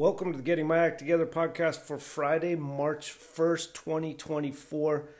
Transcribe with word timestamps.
Welcome 0.00 0.32
to 0.32 0.38
the 0.38 0.42
Getting 0.42 0.66
My 0.66 0.78
Act 0.78 0.98
Together 0.98 1.26
podcast 1.26 1.80
for 1.82 1.98
Friday, 1.98 2.54
March 2.54 3.12
1st, 3.12 3.74
2024. 3.74 5.10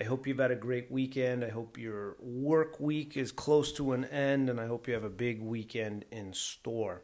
I 0.00 0.04
hope 0.04 0.24
you've 0.24 0.38
had 0.38 0.52
a 0.52 0.54
great 0.54 0.88
weekend. 0.88 1.44
I 1.44 1.48
hope 1.48 1.76
your 1.76 2.14
work 2.20 2.78
week 2.78 3.16
is 3.16 3.32
close 3.32 3.72
to 3.72 3.90
an 3.90 4.04
end, 4.04 4.48
and 4.48 4.60
I 4.60 4.68
hope 4.68 4.86
you 4.86 4.94
have 4.94 5.02
a 5.02 5.10
big 5.10 5.42
weekend 5.42 6.04
in 6.12 6.32
store. 6.32 7.02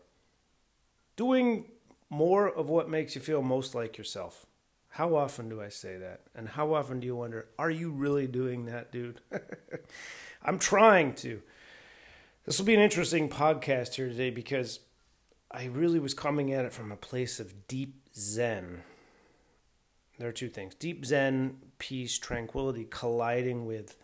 Doing 1.17 1.65
more 2.09 2.49
of 2.49 2.69
what 2.69 2.89
makes 2.89 3.17
you 3.17 3.21
feel 3.21 3.43
most 3.43 3.75
like 3.75 3.99
yourself. 3.99 4.47
How 4.91 5.17
often 5.17 5.49
do 5.49 5.61
I 5.61 5.69
say 5.69 5.97
that? 5.97 6.21
And 6.33 6.51
how 6.51 6.75
often 6.75 7.01
do 7.01 7.09
you 7.09 7.17
wonder, 7.17 7.49
are 7.59 7.73
you 7.73 7.91
really 7.91 8.29
doing 8.29 8.67
that, 8.67 8.93
dude? 8.93 9.21
I'm 10.45 10.61
trying 10.61 11.13
to. 11.15 11.43
This 12.45 12.61
will 12.61 12.67
be 12.67 12.75
an 12.75 12.81
interesting 12.81 13.29
podcast 13.29 13.97
here 13.97 14.07
today 14.07 14.31
because 14.31 14.79
I 15.51 15.67
really 15.67 15.99
was 15.99 16.15
coming 16.15 16.53
at 16.53 16.65
it 16.65 16.73
from 16.73 16.91
a 16.91 16.97
place 16.97 17.39
of 17.41 17.67
deep 17.69 18.09
zen. 18.15 18.83
There 20.19 20.29
are 20.29 20.33
two 20.33 20.49
things 20.49 20.75
deep 20.75 21.05
zen, 21.05 21.59
peace, 21.79 22.19
tranquility 22.19 22.87
colliding 22.89 23.67
with 23.67 23.97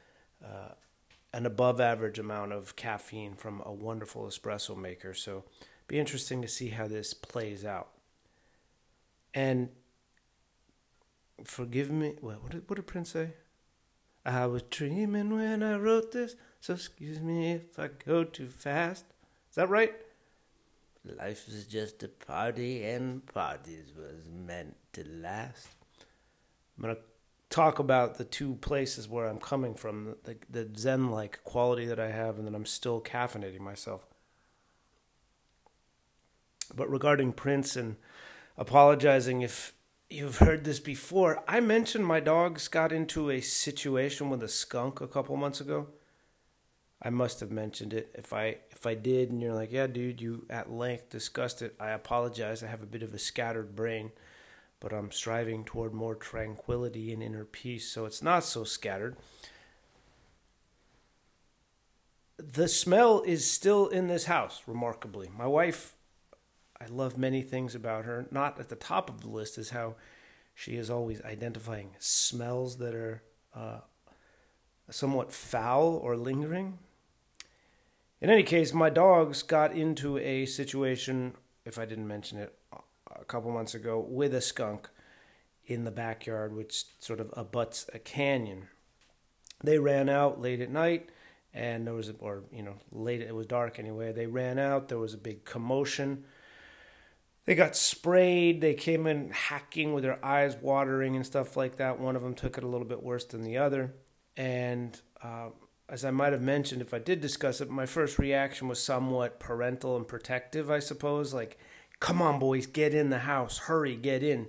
uh, 0.45 0.75
an 1.33 1.47
above 1.47 1.81
average 1.81 2.19
amount 2.19 2.53
of 2.53 2.77
caffeine 2.77 3.35
from 3.35 3.63
a 3.65 3.73
wonderful 3.73 4.25
espresso 4.25 4.77
maker. 4.77 5.15
So, 5.15 5.45
be 5.89 5.99
interesting 5.99 6.43
to 6.43 6.49
see 6.49 6.69
how 6.69 6.87
this 6.87 7.15
plays 7.15 7.65
out. 7.65 7.89
And 9.35 9.71
forgive 11.45 11.91
me, 11.91 12.15
what, 12.21 12.43
what, 12.43 12.53
did, 12.53 12.69
what 12.69 12.77
did 12.77 12.87
Prince 12.87 13.11
say? 13.11 13.31
I 14.25 14.47
was 14.47 14.63
dreaming 14.63 15.35
when 15.35 15.63
I 15.63 15.77
wrote 15.77 16.13
this, 16.13 16.37
so 16.61 16.75
excuse 16.75 17.21
me 17.21 17.53
if 17.53 17.79
I 17.79 17.89
go 17.89 18.23
too 18.23 18.47
fast. 18.47 19.07
Is 19.51 19.57
that 19.57 19.69
right? 19.69 19.95
Life 21.05 21.49
is 21.49 21.67
just 21.67 22.03
a 22.05 22.09
party, 22.09 22.85
and 22.85 23.27
parties 23.27 23.93
was 23.97 24.29
meant 24.29 24.77
to 24.93 25.05
last. 25.09 25.69
I'm 26.77 26.85
going 26.85 26.95
to 26.95 27.03
talk 27.51 27.79
about 27.81 28.19
the 28.19 28.25
two 28.25 28.55
places 28.57 29.09
where 29.09 29.27
I'm 29.27 29.41
coming 29.41 29.75
from, 29.75 30.17
the, 30.25 30.37
the 30.49 30.69
Zen 30.77 31.11
like 31.11 31.43
quality 31.43 31.87
that 31.87 31.99
I 31.99 32.11
have, 32.11 32.39
and 32.39 32.47
that 32.47 32.55
I'm 32.55 32.67
still 32.67 33.01
caffeinating 33.01 33.61
myself. 33.61 34.07
But 36.75 36.89
regarding 36.89 37.33
Prince 37.33 37.77
and 37.77 37.97
apologizing 38.57 39.43
if 39.43 39.75
you've 40.09 40.39
heard 40.39 40.65
this 40.65 40.81
before, 40.81 41.43
I 41.49 41.61
mentioned 41.61 42.07
my 42.07 42.21
dogs 42.21 42.69
got 42.69 42.93
into 42.93 43.31
a 43.31 43.41
situation 43.41 44.31
with 44.31 44.43
a 44.43 44.49
skunk 44.49 45.01
a 45.01 45.09
couple 45.09 45.37
months 45.37 45.61
ago. 45.61 45.89
I 47.03 47.11
must 47.11 47.41
have 47.41 47.51
mentioned 47.51 47.93
it. 47.93 48.11
If 48.15 48.33
I 48.33 48.59
if 48.71 48.87
I 48.87 48.95
did 48.95 49.31
and 49.31 49.43
you're 49.43 49.55
like, 49.55 49.73
"Yeah, 49.73 49.87
dude, 49.89 50.21
you 50.21 50.47
at 50.49 50.71
length 50.71 51.11
discussed 51.11 51.61
it." 51.61 51.75
I 51.81 51.91
apologize. 51.91 52.63
I 52.63 52.69
have 52.69 52.83
a 52.83 52.87
bit 52.87 53.03
of 53.03 53.13
a 53.13 53.19
scattered 53.19 53.75
brain, 53.75 54.13
but 54.79 54.93
I'm 54.93 55.11
striving 55.11 55.65
toward 55.65 55.93
more 55.93 56.15
tranquility 56.15 57.13
and 57.13 57.23
inner 57.23 57.45
peace, 57.45 57.89
so 57.89 58.05
it's 58.05 58.23
not 58.23 58.45
so 58.45 58.63
scattered. 58.65 59.17
The 62.39 62.69
smell 62.69 63.23
is 63.23 63.51
still 63.51 63.89
in 63.89 64.07
this 64.09 64.25
house, 64.25 64.63
remarkably. 64.67 65.29
My 65.37 65.47
wife 65.47 65.97
I 66.83 66.87
love 66.87 67.17
many 67.17 67.43
things 67.43 67.77
about 67.77 68.07
her. 68.07 68.27
Not 68.33 68.59
at 68.59 68.69
the 68.69 68.75
top 68.75 69.09
of 69.09 69.21
the 69.21 69.29
list 69.29 69.57
is 69.57 69.71
how 69.71 69.95
she 70.53 70.77
is 70.77 70.91
always 70.91 71.23
identifying 71.23 71.91
smells 72.01 72.79
that 72.79 72.95
are 72.95 73.23
uh, 73.55 73.79
somewhat 74.91 75.33
foul 75.33 75.95
or 75.95 76.17
lingering. 76.17 76.79
In 78.23 78.31
any 78.31 78.43
case, 78.45 78.73
my 78.73 78.89
dogs 78.89 79.43
got 79.43 79.73
into 79.77 80.17
a 80.17 80.47
situation, 80.47 81.35
if 81.67 81.79
I 81.79 81.85
didn't 81.85 82.07
mention 82.07 82.39
it, 82.39 82.57
a 83.15 83.25
couple 83.25 83.51
months 83.51 83.75
ago 83.75 83.99
with 83.99 84.33
a 84.35 84.41
skunk 84.41 84.89
in 85.67 85.85
the 85.85 85.91
backyard, 85.91 86.55
which 86.55 86.85
sort 87.01 87.21
of 87.21 87.35
abuts 87.37 87.91
a 87.93 87.99
canyon. 87.99 88.69
They 89.63 89.79
ran 89.79 90.09
out 90.09 90.41
late 90.41 90.61
at 90.61 90.71
night, 90.71 91.11
and 91.53 91.87
there 91.87 91.95
was, 91.95 92.09
a, 92.09 92.15
or 92.21 92.45
you 92.51 92.63
know, 92.63 92.77
late. 92.91 93.21
It 93.21 93.35
was 93.35 93.47
dark 93.47 93.79
anyway. 93.79 94.13
They 94.13 94.27
ran 94.27 94.59
out. 94.59 94.89
There 94.89 94.99
was 94.99 95.15
a 95.15 95.19
big 95.19 95.45
commotion 95.45 96.25
they 97.45 97.55
got 97.55 97.77
sprayed. 97.77 98.61
They 98.61 98.75
came 98.75 99.07
in 99.07 99.31
hacking 99.31 99.93
with 99.93 100.05
their 100.05 100.25
eyes 100.25 100.57
watering 100.61 101.17
and 101.17 101.27
stuff 101.27 101.57
like 101.57 101.77
that. 101.77 101.99
One 101.99 102.15
of 102.15 102.23
them 102.23 102.35
took 102.35 102.57
it 102.57 102.65
a 102.65 102.69
little 102.69 102.87
bit 102.87 103.03
worse 103.03 103.25
than 103.25 103.43
the 103.43 103.59
other. 103.59 103.95
And 104.37 104.99
uh, 105.23 105.49
as 105.89 106.05
I 106.05 106.11
might 106.11 106.33
have 106.33 106.43
mentioned, 106.43 106.81
if 106.81 106.95
I 106.95 106.99
did 106.99 107.21
discuss 107.21 107.61
it, 107.61 107.71
my 107.71 107.87
first 107.87 108.19
reaction 108.19 108.69
was 108.69 108.83
somewhat 108.83 109.41
parental 109.41 109.97
and 109.97 110.07
protective, 110.07 110.71
I 110.71 110.79
suppose. 110.79 111.35
Like, 111.35 111.59
come 112.01 112.23
on, 112.23 112.39
boys, 112.39 112.67
get 112.67 112.95
in 112.95 113.11
the 113.11 113.21
house. 113.21 113.59
Hurry, 113.59 113.97
get 113.97 114.23
in. 114.23 114.49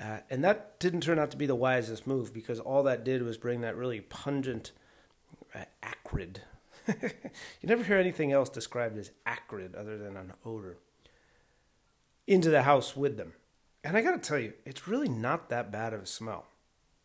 Uh, 0.00 0.18
and 0.28 0.42
that 0.44 0.78
didn't 0.80 1.02
turn 1.02 1.18
out 1.18 1.30
to 1.30 1.36
be 1.36 1.46
the 1.46 1.54
wisest 1.54 2.06
move 2.06 2.34
because 2.34 2.58
all 2.58 2.82
that 2.82 3.04
did 3.04 3.22
was 3.22 3.38
bring 3.38 3.60
that 3.60 3.76
really 3.76 4.00
pungent, 4.00 4.72
uh, 5.54 5.64
acrid. 5.82 6.42
you 6.88 7.68
never 7.68 7.84
hear 7.84 7.98
anything 7.98 8.32
else 8.32 8.50
described 8.50 8.98
as 8.98 9.12
acrid 9.24 9.74
other 9.74 9.96
than 9.96 10.16
an 10.16 10.32
odor 10.44 10.76
into 12.26 12.50
the 12.50 12.62
house 12.62 12.96
with 12.96 13.16
them. 13.16 13.34
And 13.82 13.96
I 13.96 14.02
got 14.02 14.20
to 14.20 14.28
tell 14.28 14.38
you, 14.38 14.54
it's 14.64 14.88
really 14.88 15.08
not 15.08 15.48
that 15.50 15.70
bad 15.70 15.92
of 15.92 16.02
a 16.02 16.06
smell. 16.06 16.46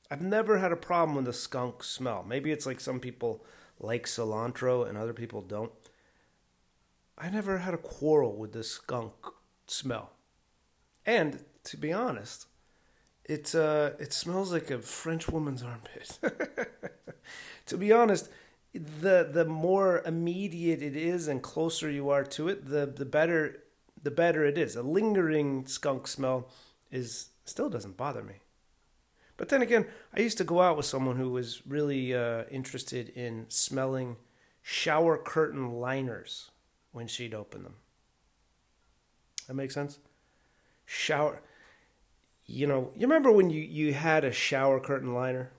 I've 0.09 0.21
never 0.21 0.57
had 0.57 0.71
a 0.71 0.77
problem 0.77 1.15
with 1.15 1.25
the 1.25 1.33
skunk 1.33 1.83
smell. 1.83 2.25
Maybe 2.27 2.51
it's 2.51 2.65
like 2.65 2.79
some 2.79 2.99
people 2.99 3.45
like 3.79 4.05
cilantro 4.05 4.87
and 4.87 4.97
other 4.97 5.13
people 5.13 5.41
don't. 5.41 5.71
I 7.17 7.29
never 7.29 7.59
had 7.59 7.73
a 7.73 7.77
quarrel 7.77 8.35
with 8.35 8.53
the 8.53 8.63
skunk 8.63 9.13
smell. 9.67 10.11
And 11.05 11.43
to 11.65 11.77
be 11.77 11.91
honest, 11.91 12.47
it 13.25 13.53
uh, 13.53 13.91
it 13.99 14.13
smells 14.13 14.51
like 14.51 14.71
a 14.71 14.79
French 14.79 15.27
woman's 15.29 15.63
armpit. 15.63 16.19
to 17.65 17.77
be 17.77 17.91
honest, 17.91 18.29
the 18.73 19.27
the 19.31 19.45
more 19.45 20.01
immediate 20.05 20.81
it 20.81 20.95
is 20.95 21.27
and 21.27 21.41
closer 21.41 21.89
you 21.89 22.09
are 22.09 22.23
to 22.23 22.47
it, 22.47 22.67
the 22.67 22.85
the 22.85 23.05
better 23.05 23.63
the 24.01 24.11
better 24.11 24.45
it 24.45 24.57
is. 24.57 24.75
A 24.75 24.83
lingering 24.83 25.65
skunk 25.67 26.07
smell 26.07 26.49
is 26.91 27.29
still 27.45 27.69
doesn't 27.69 27.97
bother 27.97 28.23
me. 28.23 28.35
But 29.39 29.47
then 29.47 29.61
again, 29.61 29.85
I 30.13 30.19
used 30.19 30.37
to 30.39 30.43
go 30.43 30.61
out 30.61 30.75
with 30.75 30.85
someone 30.85 31.15
who 31.15 31.31
was 31.31 31.65
really 31.65 32.13
uh, 32.13 32.43
interested 32.51 33.07
in 33.15 33.45
smelling 33.47 34.17
shower 34.61 35.17
curtain 35.17 35.79
liners 35.79 36.51
when 36.91 37.07
she'd 37.07 37.33
open 37.33 37.63
them. 37.63 37.75
That 39.47 39.53
makes 39.53 39.73
sense? 39.73 39.99
Shower. 40.85 41.41
You 42.45 42.67
know, 42.67 42.91
you 42.97 43.07
remember 43.07 43.31
when 43.31 43.49
you, 43.49 43.61
you 43.61 43.93
had 43.93 44.25
a 44.25 44.33
shower 44.33 44.77
curtain 44.77 45.13
liner? 45.13 45.51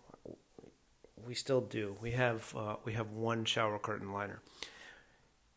We 1.27 1.35
still 1.35 1.63
do. 1.63 1.97
We 2.03 2.11
have 2.11 2.55
uh, 2.55 2.77
we 2.85 2.93
have 2.93 3.13
one 3.13 3.47
shower 3.47 3.79
curtain 3.79 4.13
liner 4.13 4.43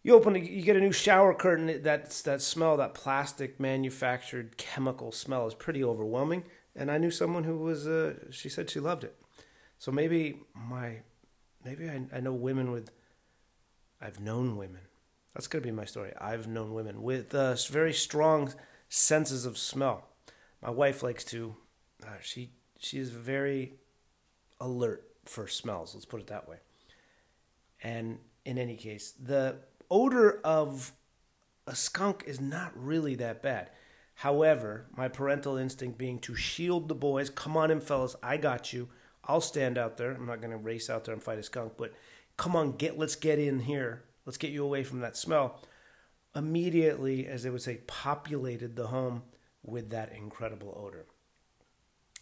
you 0.03 0.13
open 0.13 0.35
it, 0.35 0.43
you 0.43 0.61
get 0.61 0.75
a 0.75 0.81
new 0.81 0.91
shower 0.91 1.33
curtain 1.33 1.81
that's 1.81 2.21
that 2.23 2.41
smell 2.41 2.75
that 2.77 2.93
plastic 2.93 3.59
manufactured 3.59 4.57
chemical 4.57 5.11
smell 5.11 5.47
is 5.47 5.53
pretty 5.53 5.83
overwhelming 5.83 6.43
and 6.75 6.89
i 6.91 6.97
knew 6.97 7.11
someone 7.11 7.43
who 7.43 7.57
was 7.57 7.87
uh, 7.87 8.13
she 8.31 8.49
said 8.49 8.69
she 8.69 8.79
loved 8.79 9.03
it. 9.03 9.15
So 9.77 9.91
maybe 9.91 10.39
my 10.55 10.99
maybe 11.63 11.89
I, 11.89 12.05
I 12.15 12.19
know 12.19 12.33
women 12.33 12.71
with 12.71 12.89
i've 14.01 14.19
known 14.19 14.57
women. 14.57 14.81
That's 15.33 15.47
to 15.47 15.61
be 15.61 15.71
my 15.71 15.85
story. 15.85 16.13
I've 16.21 16.47
known 16.47 16.73
women 16.73 17.01
with 17.01 17.33
uh, 17.33 17.55
very 17.71 17.93
strong 17.93 18.53
senses 18.87 19.47
of 19.47 19.57
smell. 19.57 20.07
My 20.61 20.69
wife 20.69 21.01
likes 21.01 21.23
to 21.25 21.55
uh, 22.05 22.19
she 22.21 22.51
she 22.77 22.99
is 22.99 23.09
very 23.09 23.73
alert 24.59 25.03
for 25.25 25.47
smells 25.47 25.93
let's 25.93 26.05
put 26.05 26.21
it 26.21 26.27
that 26.27 26.47
way. 26.47 26.57
And 27.81 28.19
in 28.45 28.57
any 28.57 28.75
case 28.75 29.11
the 29.11 29.57
odor 29.89 30.39
of 30.43 30.93
a 31.67 31.75
skunk 31.75 32.23
is 32.25 32.39
not 32.41 32.71
really 32.75 33.15
that 33.15 33.41
bad. 33.41 33.69
However, 34.15 34.85
my 34.95 35.07
parental 35.07 35.57
instinct 35.57 35.97
being 35.97 36.19
to 36.19 36.35
shield 36.35 36.87
the 36.87 36.95
boys, 36.95 37.29
come 37.29 37.57
on 37.57 37.71
in, 37.71 37.81
fellas, 37.81 38.15
I 38.21 38.37
got 38.37 38.71
you. 38.71 38.89
I'll 39.25 39.41
stand 39.41 39.77
out 39.77 39.97
there. 39.97 40.11
I'm 40.11 40.25
not 40.25 40.41
going 40.41 40.51
to 40.51 40.57
race 40.57 40.89
out 40.89 41.05
there 41.05 41.13
and 41.13 41.23
fight 41.23 41.39
a 41.39 41.43
skunk, 41.43 41.73
but 41.77 41.93
come 42.37 42.55
on, 42.55 42.73
get 42.73 42.97
let's 42.97 43.15
get 43.15 43.39
in 43.39 43.61
here. 43.61 44.03
Let's 44.25 44.37
get 44.37 44.51
you 44.51 44.63
away 44.63 44.83
from 44.83 44.99
that 44.99 45.17
smell. 45.17 45.61
Immediately, 46.35 47.27
as 47.27 47.43
they 47.43 47.49
would 47.49 47.61
say, 47.61 47.81
populated 47.87 48.75
the 48.75 48.87
home 48.87 49.23
with 49.63 49.89
that 49.91 50.11
incredible 50.13 50.77
odor. 50.77 51.05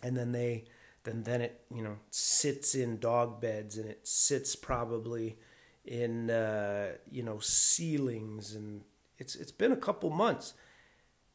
And 0.04 0.16
then 0.16 0.32
they 0.32 0.66
then 1.04 1.24
then 1.24 1.42
it, 1.42 1.62
you 1.74 1.82
know, 1.82 1.98
sits 2.10 2.76
in 2.76 3.00
dog 3.00 3.42
beds 3.42 3.78
and 3.78 3.90
it 3.90 4.08
sits 4.08 4.56
probably 4.56 5.38
in 5.86 6.30
uh, 6.30 6.92
you 7.10 7.24
know 7.24 7.40
ceilings, 7.40 8.54
and 8.54 8.82
it's 9.18 9.36
it's 9.36 9.52
been 9.52 9.72
a 9.72 9.78
couple 9.78 10.10
months, 10.10 10.54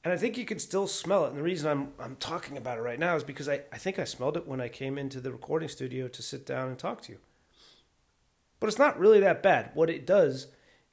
and 0.06 0.12
I 0.12 0.16
think 0.18 0.38
you 0.38 0.44
can 0.44 0.60
still 0.60 0.86
smell 0.86 1.24
it. 1.24 1.30
And 1.30 1.38
the 1.38 1.42
reason 1.42 1.68
I'm 1.68 1.92
I'm 1.98 2.14
talking 2.14 2.56
about 2.56 2.78
it 2.78 2.82
right 2.82 2.98
now 2.98 3.16
is 3.16 3.24
because 3.24 3.48
I, 3.48 3.62
I 3.72 3.76
think 3.76 3.98
I 3.98 4.04
smelled 4.04 4.36
it 4.36 4.46
when 4.46 4.60
I 4.60 4.68
came 4.68 4.98
into 4.98 5.20
the 5.20 5.32
recording 5.32 5.68
studio 5.68 6.06
to 6.06 6.22
sit 6.22 6.46
down 6.46 6.68
and 6.68 6.78
talk 6.78 7.02
to 7.02 7.12
you. 7.12 7.18
But 8.60 8.68
it's 8.68 8.78
not 8.78 9.00
really 9.00 9.18
that 9.18 9.42
bad. 9.42 9.72
What 9.74 9.90
it 9.90 10.06
does 10.06 10.46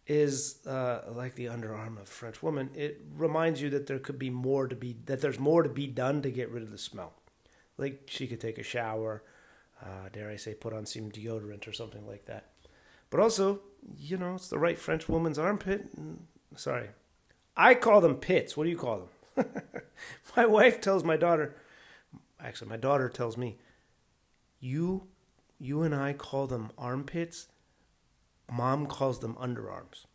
is 0.08 0.66
uh, 0.66 1.02
like 1.12 1.36
the 1.36 1.46
underarm 1.46 2.02
of 2.02 2.10
French 2.10 2.42
woman. 2.42 2.72
It 2.74 3.02
reminds 3.16 3.62
you 3.62 3.70
that 3.70 3.86
there 3.86 4.00
could 4.00 4.18
be 4.18 4.32
more 4.32 4.68
to 4.68 4.76
be 4.76 4.96
that 5.06 5.22
there's 5.22 5.38
more 5.38 5.62
to 5.62 5.70
be 5.70 5.86
done 5.86 6.24
to 6.24 6.32
get 6.32 6.50
rid 6.50 6.64
of 6.64 6.72
the 6.72 6.80
smell. 6.80 7.14
Like 7.78 8.06
she 8.08 8.26
could 8.26 8.42
take 8.42 8.58
a 8.58 8.64
shower, 8.64 9.22
uh, 9.80 10.10
dare 10.12 10.32
I 10.32 10.38
say, 10.38 10.56
put 10.56 10.74
on 10.74 10.88
some 10.88 11.12
deodorant 11.12 11.68
or 11.68 11.74
something 11.74 12.08
like 12.08 12.26
that. 12.26 12.48
But 13.12 13.20
also, 13.20 13.62
you 13.96 14.18
know, 14.18 14.34
it's 14.34 14.50
the 14.50 14.58
right 14.58 14.80
French 14.80 15.08
woman's 15.08 15.38
armpit. 15.38 15.86
Sorry, 16.56 16.90
I 17.56 17.76
call 17.76 18.02
them 18.02 18.16
pits. 18.16 18.58
What 18.58 18.64
do 18.64 18.70
you 18.70 18.78
call 18.78 19.10
them? 19.36 19.46
my 20.38 20.46
wife 20.46 20.82
tells 20.82 21.04
my 21.04 21.18
daughter. 21.18 21.56
Actually, 22.40 22.70
my 22.70 22.78
daughter 22.78 23.10
tells 23.10 23.38
me, 23.38 23.58
"You, 24.60 25.08
you 25.60 25.82
and 25.84 25.94
I 25.94 26.14
call 26.14 26.48
them 26.48 26.72
armpits." 26.78 27.48
Mom 28.52 28.86
calls 28.86 29.20
them 29.20 29.36
underarms. 29.36 30.06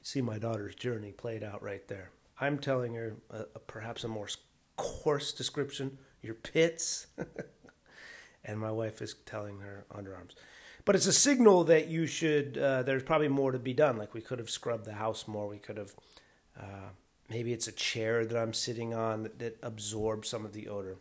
See 0.00 0.20
my 0.20 0.38
daughter's 0.38 0.74
journey 0.74 1.12
played 1.12 1.42
out 1.42 1.62
right 1.62 1.86
there. 1.88 2.10
I'm 2.40 2.58
telling 2.58 2.94
her 2.94 3.16
a, 3.30 3.40
a, 3.54 3.58
perhaps 3.58 4.04
a 4.04 4.08
more 4.08 4.28
coarse 4.76 5.32
description, 5.32 5.98
your 6.22 6.34
pits, 6.34 7.06
and 8.44 8.60
my 8.60 8.70
wife 8.70 9.00
is 9.00 9.14
telling 9.26 9.60
her 9.60 9.86
underarms. 9.92 10.34
But 10.84 10.96
it's 10.96 11.06
a 11.06 11.12
signal 11.12 11.64
that 11.64 11.88
you 11.88 12.06
should. 12.06 12.58
Uh, 12.58 12.82
there's 12.82 13.02
probably 13.02 13.28
more 13.28 13.52
to 13.52 13.58
be 13.58 13.72
done. 13.72 13.96
Like 13.96 14.12
we 14.12 14.20
could 14.20 14.38
have 14.38 14.50
scrubbed 14.50 14.84
the 14.84 14.94
house 14.94 15.26
more. 15.26 15.48
We 15.48 15.58
could 15.58 15.78
have. 15.78 15.94
Uh, 16.58 16.90
maybe 17.28 17.52
it's 17.52 17.66
a 17.66 17.72
chair 17.72 18.24
that 18.26 18.36
I'm 18.36 18.52
sitting 18.52 18.94
on 18.94 19.22
that, 19.22 19.38
that 19.38 19.58
absorbs 19.62 20.28
some 20.28 20.44
of 20.44 20.52
the 20.52 20.68
odor 20.68 20.98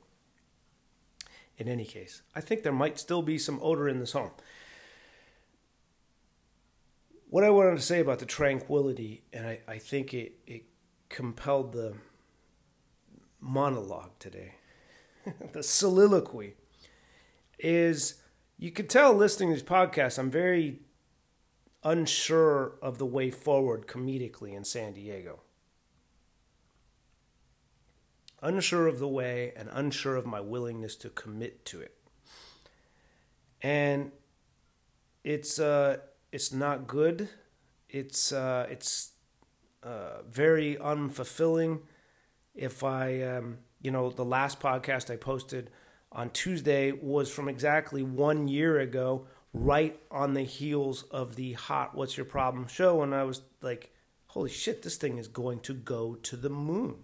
in 1.58 1.68
any 1.68 1.86
case. 1.86 2.22
I 2.36 2.42
think 2.42 2.64
there 2.64 2.72
might 2.72 2.98
still 2.98 3.22
be 3.22 3.38
some 3.38 3.60
odor 3.62 3.88
in 3.88 4.00
this 4.00 4.14
home. 4.14 4.32
What 7.30 7.44
I 7.44 7.50
wanted 7.50 7.76
to 7.76 7.82
say 7.82 8.00
about 8.00 8.20
the 8.20 8.26
tranquility, 8.26 9.24
and 9.34 9.48
I, 9.48 9.60
I 9.68 9.78
think 9.80 10.14
it, 10.14 10.34
it 10.46 10.64
compelled 11.10 11.74
the 11.74 11.96
monologue 13.40 14.12
today, 14.20 14.56
the 15.52 15.64
soliloquy, 15.64 16.56
is 17.58 18.16
you 18.58 18.72
could 18.72 18.90
tell 18.90 19.14
listening 19.14 19.50
to 19.50 19.56
these 19.56 19.64
podcasts, 19.64 20.18
I'm 20.18 20.32
very 20.32 20.80
unsure 21.84 22.74
of 22.82 22.98
the 22.98 23.06
way 23.06 23.30
forward 23.30 23.88
comedically 23.88 24.54
in 24.54 24.64
San 24.64 24.94
Diego 24.94 25.42
unsure 28.44 28.88
of 28.88 29.00
the 29.00 29.08
way 29.08 29.54
and 29.56 29.70
unsure 29.72 30.18
of 30.18 30.26
my 30.26 30.42
willingness 30.42 30.96
to 30.98 31.10
commit 31.10 31.66
to 31.66 31.82
it. 31.82 31.96
And 33.62 34.12
it's 35.24 35.58
uh, 35.58 35.98
it's 36.32 36.52
not 36.52 36.86
good. 36.86 37.30
It's 37.90 38.34
uh, 38.34 38.68
it's 38.70 39.14
uh, 39.82 40.22
very 40.30 40.76
unfulfilling. 40.76 41.80
If 42.54 42.84
I, 42.84 43.22
um, 43.24 43.60
you 43.82 43.90
know, 43.90 44.10
the 44.10 44.26
last 44.26 44.60
podcast 44.60 45.10
I 45.10 45.16
posted 45.16 45.72
on 46.14 46.30
Tuesday 46.30 46.92
was 46.92 47.32
from 47.32 47.50
exactly 47.50 48.04
one 48.04 48.48
year 48.48 48.80
ago, 48.80 49.28
right 49.54 50.00
on 50.10 50.34
the 50.34 50.44
heels 50.44 51.04
of 51.04 51.36
the 51.36 51.54
hot 51.54 51.96
"What's 51.96 52.18
Your 52.18 52.26
Problem" 52.26 52.68
show, 52.68 53.02
and 53.02 53.14
I 53.14 53.24
was 53.24 53.42
like, 53.62 53.92
"Holy 54.28 54.50
shit, 54.50 54.84
this 54.84 54.98
thing 54.98 55.18
is 55.18 55.28
going 55.28 55.60
to 55.62 55.74
go 55.74 56.16
to 56.16 56.38
the 56.38 56.50
moon." 56.50 57.04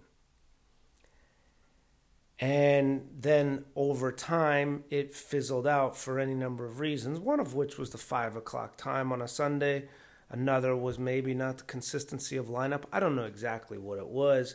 And 2.38 3.06
then 3.18 3.66
over 3.76 4.10
time, 4.10 4.84
it 4.88 5.14
fizzled 5.14 5.66
out 5.66 5.94
for 5.94 6.18
any 6.18 6.32
number 6.32 6.64
of 6.64 6.80
reasons, 6.80 7.18
one 7.18 7.38
of 7.38 7.54
which 7.54 7.76
was 7.76 7.90
the 7.90 7.98
five 7.98 8.34
o'clock 8.34 8.78
time 8.78 9.12
on 9.12 9.20
a 9.20 9.28
Sunday. 9.28 9.88
Another 10.30 10.74
was 10.74 10.98
maybe 10.98 11.34
not 11.34 11.58
the 11.58 11.64
consistency 11.64 12.38
of 12.38 12.46
lineup. 12.46 12.84
I 12.92 13.00
don't 13.00 13.16
know 13.16 13.24
exactly 13.24 13.76
what 13.76 13.98
it 13.98 14.08
was, 14.08 14.54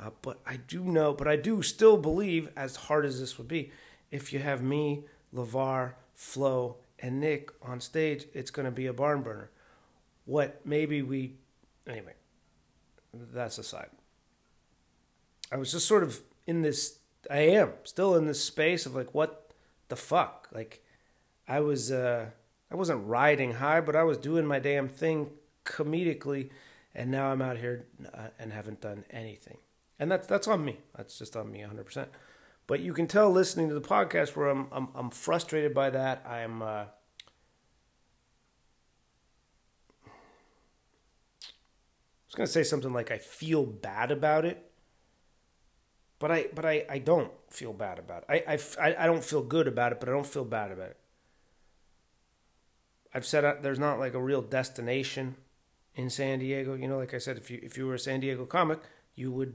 uh, 0.00 0.10
but 0.20 0.40
I 0.44 0.56
do 0.56 0.82
know, 0.82 1.12
but 1.12 1.28
I 1.28 1.36
do 1.36 1.62
still 1.62 1.96
believe, 1.96 2.48
as 2.56 2.74
hard 2.74 3.04
as 3.04 3.20
this 3.20 3.38
would 3.38 3.48
be, 3.48 3.70
if 4.12 4.32
you 4.32 4.38
have 4.38 4.62
me, 4.62 5.04
LeVar, 5.34 5.94
Flo, 6.14 6.76
and 7.00 7.18
Nick 7.18 7.50
on 7.60 7.80
stage, 7.80 8.26
it's 8.32 8.52
going 8.52 8.66
to 8.66 8.70
be 8.70 8.86
a 8.86 8.92
barn 8.92 9.22
burner. 9.22 9.50
What 10.24 10.64
maybe 10.64 11.02
we, 11.02 11.34
anyway, 11.88 12.14
that's 13.12 13.58
aside. 13.58 13.90
I 15.50 15.56
was 15.56 15.72
just 15.72 15.88
sort 15.88 16.04
of 16.04 16.20
in 16.46 16.62
this 16.62 16.98
I 17.30 17.40
am 17.40 17.72
still 17.84 18.16
in 18.16 18.26
this 18.26 18.42
space 18.42 18.86
of 18.86 18.94
like, 18.94 19.14
what 19.14 19.52
the 19.88 19.96
fuck? 19.96 20.48
Like, 20.52 20.82
I 21.46 21.60
was, 21.60 21.92
uh, 21.92 22.26
I 22.70 22.74
wasn't 22.74 23.06
riding 23.06 23.54
high, 23.54 23.80
but 23.80 23.94
I 23.94 24.02
was 24.02 24.18
doing 24.18 24.46
my 24.46 24.58
damn 24.58 24.88
thing 24.88 25.30
comedically, 25.64 26.50
and 26.94 27.10
now 27.10 27.30
I'm 27.30 27.42
out 27.42 27.58
here 27.58 27.86
uh, 28.12 28.28
and 28.38 28.52
haven't 28.52 28.80
done 28.80 29.04
anything. 29.10 29.58
And 29.98 30.10
that's 30.10 30.26
that's 30.26 30.48
on 30.48 30.64
me. 30.64 30.78
That's 30.96 31.18
just 31.18 31.36
on 31.36 31.52
me 31.52 31.60
100%. 31.60 32.06
But 32.66 32.80
you 32.80 32.92
can 32.92 33.06
tell 33.06 33.30
listening 33.30 33.68
to 33.68 33.74
the 33.74 33.80
podcast 33.80 34.36
where 34.36 34.48
I'm 34.48 34.66
I'm, 34.72 34.88
I'm 34.94 35.10
frustrated 35.10 35.74
by 35.74 35.90
that. 35.90 36.24
I'm 36.26 36.62
uh, 36.62 36.66
I 36.66 36.88
was 42.26 42.34
gonna 42.34 42.46
say 42.46 42.62
something 42.62 42.92
like 42.92 43.10
I 43.10 43.18
feel 43.18 43.64
bad 43.66 44.10
about 44.10 44.44
it, 44.44 44.70
but 46.18 46.30
I 46.30 46.46
but 46.54 46.64
I, 46.64 46.84
I 46.88 46.98
don't 46.98 47.32
feel 47.50 47.72
bad 47.72 47.98
about 47.98 48.24
it. 48.28 48.44
I, 48.46 48.58
I, 48.80 49.04
I 49.04 49.06
don't 49.06 49.24
feel 49.24 49.42
good 49.42 49.66
about 49.66 49.92
it, 49.92 50.00
but 50.00 50.08
I 50.08 50.12
don't 50.12 50.26
feel 50.26 50.44
bad 50.44 50.70
about 50.70 50.90
it. 50.90 50.96
I've 53.14 53.26
said 53.26 53.62
there's 53.62 53.78
not 53.78 53.98
like 53.98 54.14
a 54.14 54.22
real 54.22 54.42
destination 54.42 55.36
in 55.94 56.08
San 56.10 56.38
Diego. 56.38 56.74
You 56.74 56.88
know, 56.88 56.98
like 56.98 57.14
I 57.14 57.18
said, 57.18 57.36
if 57.36 57.50
you 57.50 57.60
if 57.62 57.76
you 57.76 57.86
were 57.86 57.94
a 57.94 57.98
San 57.98 58.20
Diego 58.20 58.46
comic, 58.46 58.80
you 59.14 59.30
would 59.32 59.54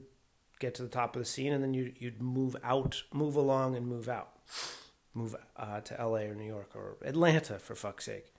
get 0.60 0.76
to 0.76 0.84
the 0.84 0.90
top 0.90 1.16
of 1.16 1.22
the 1.22 1.26
scene 1.26 1.54
and 1.54 1.64
then 1.64 1.74
you 1.74 1.94
you'd 1.98 2.22
move 2.22 2.56
out, 2.64 3.04
move 3.14 3.36
along, 3.36 3.76
and 3.76 3.88
move 3.88 4.10
out, 4.10 4.30
move 5.14 5.36
uh, 5.56 5.82
to 5.82 6.00
L.A. 6.00 6.26
or 6.26 6.36
New 6.36 6.48
York 6.48 6.72
or 6.76 6.98
Atlanta 7.04 7.60
for 7.60 7.76
fuck's 7.76 8.06
sake. 8.06 8.34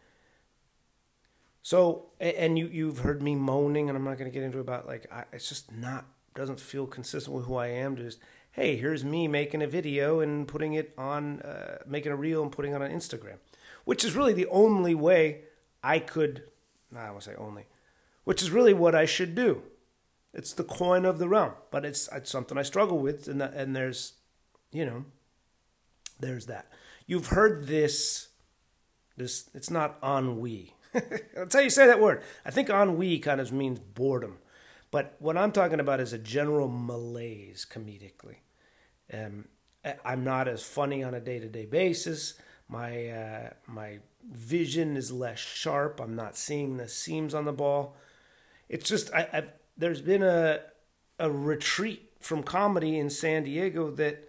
So 1.62 2.06
and 2.20 2.58
you 2.58 2.66
you've 2.66 3.00
heard 3.00 3.22
me 3.22 3.34
moaning, 3.34 3.88
and 3.88 3.96
I'm 3.96 4.04
not 4.04 4.18
going 4.18 4.30
to 4.30 4.34
get 4.34 4.44
into 4.44 4.58
about 4.58 4.86
like 4.86 5.06
I, 5.12 5.24
it's 5.32 5.48
just 5.48 5.72
not 5.72 6.06
doesn't 6.38 6.60
feel 6.60 6.86
consistent 6.86 7.36
with 7.36 7.46
who 7.46 7.56
I 7.56 7.66
am 7.66 7.96
to 7.96 8.02
just, 8.04 8.20
hey, 8.52 8.76
here's 8.76 9.04
me 9.04 9.26
making 9.26 9.60
a 9.60 9.66
video 9.66 10.20
and 10.20 10.46
putting 10.46 10.74
it 10.74 10.94
on, 10.96 11.40
uh, 11.40 11.78
making 11.86 12.12
a 12.12 12.16
reel 12.16 12.42
and 12.42 12.52
putting 12.52 12.72
it 12.72 12.80
on 12.80 12.90
Instagram, 12.90 13.38
which 13.84 14.04
is 14.04 14.14
really 14.14 14.32
the 14.32 14.46
only 14.46 14.94
way 14.94 15.42
I 15.82 15.98
could, 15.98 16.44
I 16.96 17.10
won't 17.10 17.24
say 17.24 17.34
only, 17.36 17.66
which 18.24 18.40
is 18.40 18.50
really 18.50 18.72
what 18.72 18.94
I 18.94 19.04
should 19.04 19.34
do. 19.34 19.62
It's 20.38 20.52
the 20.52 20.62
coin 20.62 21.04
of 21.04 21.18
the 21.18 21.28
realm, 21.28 21.54
but 21.72 21.84
it's, 21.84 22.08
it's 22.12 22.30
something 22.30 22.56
I 22.56 22.62
struggle 22.62 23.00
with, 23.00 23.26
and, 23.26 23.40
that, 23.40 23.54
and 23.54 23.74
there's, 23.74 24.12
you 24.70 24.86
know, 24.86 25.04
there's 26.20 26.46
that. 26.46 26.70
You've 27.08 27.26
heard 27.26 27.66
this, 27.66 28.28
this, 29.16 29.50
it's 29.52 29.68
not 29.68 29.98
ennui. 30.00 30.74
That's 31.34 31.56
how 31.56 31.60
you 31.60 31.70
say 31.70 31.88
that 31.88 32.00
word. 32.00 32.22
I 32.46 32.52
think 32.52 32.70
ennui 32.70 33.18
kind 33.18 33.40
of 33.40 33.50
means 33.50 33.80
boredom. 33.80 34.38
But 34.92 35.16
what 35.18 35.36
I'm 35.36 35.50
talking 35.50 35.80
about 35.80 35.98
is 35.98 36.12
a 36.12 36.18
general 36.18 36.68
malaise 36.68 37.66
comedically. 37.68 38.36
Um, 39.12 39.46
I'm 40.04 40.22
not 40.22 40.46
as 40.46 40.62
funny 40.62 41.02
on 41.02 41.14
a 41.14 41.20
day 41.20 41.40
to 41.40 41.48
day 41.48 41.66
basis. 41.66 42.34
My 42.68 43.08
uh, 43.08 43.50
my 43.66 43.98
vision 44.30 44.96
is 44.96 45.10
less 45.10 45.40
sharp. 45.40 46.00
I'm 46.00 46.14
not 46.14 46.36
seeing 46.36 46.76
the 46.76 46.86
seams 46.86 47.34
on 47.34 47.44
the 47.44 47.52
ball. 47.52 47.96
It's 48.68 48.88
just 48.88 49.12
I, 49.12 49.28
I've, 49.32 49.57
there's 49.78 50.02
been 50.02 50.22
a 50.22 50.60
a 51.18 51.30
retreat 51.30 52.10
from 52.20 52.42
comedy 52.42 52.98
in 52.98 53.10
San 53.10 53.44
Diego 53.44 53.90
that 53.92 54.28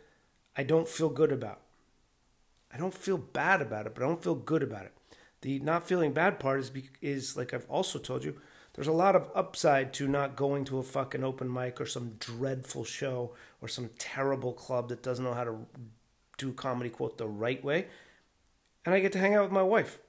I 0.55 0.63
don't 0.63 0.87
feel 0.87 1.09
good 1.09 1.31
about. 1.31 1.61
I 2.71 2.77
don't 2.77 2.93
feel 2.93 3.17
bad 3.17 3.61
about 3.61 3.85
it, 3.87 3.95
but 3.95 4.03
I 4.03 4.07
don't 4.07 4.23
feel 4.23 4.35
good 4.35 4.63
about 4.63 4.85
it. 4.85 4.93
The 5.41 5.59
not 5.59 5.87
feeling 5.87 6.13
bad 6.13 6.39
part 6.39 6.59
is 6.59 6.71
is 7.01 7.35
like 7.35 7.53
I've 7.53 7.69
also 7.69 7.99
told 7.99 8.23
you 8.23 8.39
there's 8.73 8.87
a 8.87 8.93
lot 8.93 9.15
of 9.15 9.29
upside 9.33 9.93
to 9.95 10.07
not 10.07 10.35
going 10.35 10.65
to 10.65 10.77
a 10.77 10.83
fucking 10.83 11.23
open 11.23 11.51
mic 11.51 11.81
or 11.81 11.85
some 11.85 12.15
dreadful 12.19 12.83
show 12.83 13.35
or 13.61 13.67
some 13.67 13.89
terrible 13.97 14.53
club 14.53 14.89
that 14.89 15.03
doesn't 15.03 15.25
know 15.25 15.33
how 15.33 15.43
to 15.43 15.65
do 16.37 16.53
comedy 16.53 16.89
quote 16.89 17.17
the 17.17 17.27
right 17.27 17.63
way. 17.63 17.87
And 18.85 18.93
I 18.93 18.99
get 18.99 19.11
to 19.13 19.19
hang 19.19 19.35
out 19.35 19.43
with 19.43 19.51
my 19.51 19.63
wife. 19.63 19.99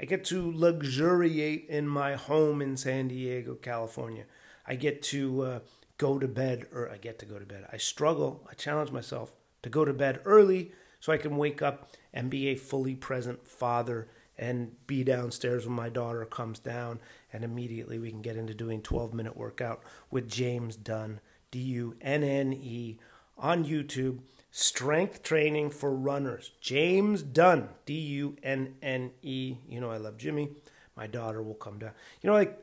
I 0.00 0.04
get 0.04 0.24
to 0.26 0.50
luxuriate 0.52 1.66
in 1.68 1.86
my 1.86 2.14
home 2.14 2.60
in 2.60 2.76
San 2.76 3.08
Diego, 3.08 3.54
California. 3.54 4.24
I 4.66 4.76
get 4.76 5.02
to 5.04 5.42
uh, 5.42 5.58
go 5.98 6.18
to 6.18 6.28
bed, 6.28 6.66
or 6.72 6.90
I 6.90 6.96
get 6.96 7.18
to 7.20 7.26
go 7.26 7.38
to 7.38 7.46
bed. 7.46 7.66
I 7.72 7.76
struggle, 7.76 8.46
I 8.50 8.54
challenge 8.54 8.90
myself 8.90 9.34
to 9.62 9.70
go 9.70 9.84
to 9.84 9.92
bed 9.92 10.20
early 10.24 10.72
so 11.00 11.12
I 11.12 11.18
can 11.18 11.36
wake 11.36 11.62
up 11.62 11.90
and 12.12 12.30
be 12.30 12.48
a 12.48 12.56
fully 12.56 12.94
present 12.94 13.46
father 13.46 14.08
and 14.38 14.74
be 14.86 15.04
downstairs 15.04 15.66
when 15.66 15.74
my 15.74 15.88
daughter 15.88 16.24
comes 16.24 16.58
down 16.58 17.00
and 17.32 17.44
immediately 17.44 17.98
we 17.98 18.10
can 18.10 18.22
get 18.22 18.36
into 18.36 18.54
doing 18.54 18.82
12 18.82 19.12
minute 19.12 19.36
workout 19.36 19.82
with 20.10 20.28
James 20.28 20.76
Dunne, 20.76 21.20
D 21.50 21.58
U 21.60 21.96
N 22.00 22.22
N 22.22 22.52
E, 22.52 22.98
on 23.38 23.64
YouTube. 23.64 24.20
Strength 24.54 25.22
training 25.22 25.70
for 25.70 25.94
runners. 25.94 26.52
James 26.60 27.22
Dunne, 27.22 27.70
D 27.86 27.94
U 27.94 28.36
N 28.42 28.74
N 28.82 29.12
E. 29.22 29.56
You 29.66 29.80
know, 29.80 29.90
I 29.90 29.96
love 29.96 30.18
Jimmy. 30.18 30.50
My 30.94 31.06
daughter 31.06 31.42
will 31.42 31.54
come 31.54 31.78
down. 31.78 31.92
You 32.20 32.28
know, 32.28 32.34
like, 32.34 32.62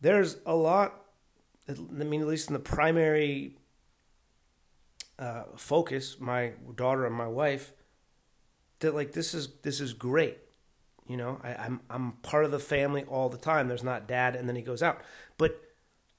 there's 0.00 0.36
a 0.46 0.54
lot, 0.54 0.94
I 1.68 1.74
mean, 1.74 2.20
at 2.20 2.26
least 2.26 2.48
in 2.48 2.54
the 2.54 2.60
primary 2.60 3.56
uh, 5.18 5.44
focus, 5.56 6.16
my 6.20 6.52
daughter 6.74 7.06
and 7.06 7.14
my 7.14 7.26
wife, 7.26 7.72
that 8.80 8.94
like 8.94 9.12
this 9.12 9.34
is 9.34 9.48
this 9.62 9.80
is 9.80 9.92
great. 9.92 10.38
You 11.06 11.16
know, 11.16 11.40
I, 11.42 11.54
I'm 11.54 11.80
I'm 11.90 12.12
part 12.22 12.44
of 12.44 12.50
the 12.50 12.58
family 12.60 13.04
all 13.04 13.28
the 13.28 13.38
time. 13.38 13.66
There's 13.66 13.82
not 13.82 14.06
dad 14.06 14.36
and 14.36 14.48
then 14.48 14.56
he 14.56 14.62
goes 14.62 14.82
out. 14.82 15.00
But 15.36 15.60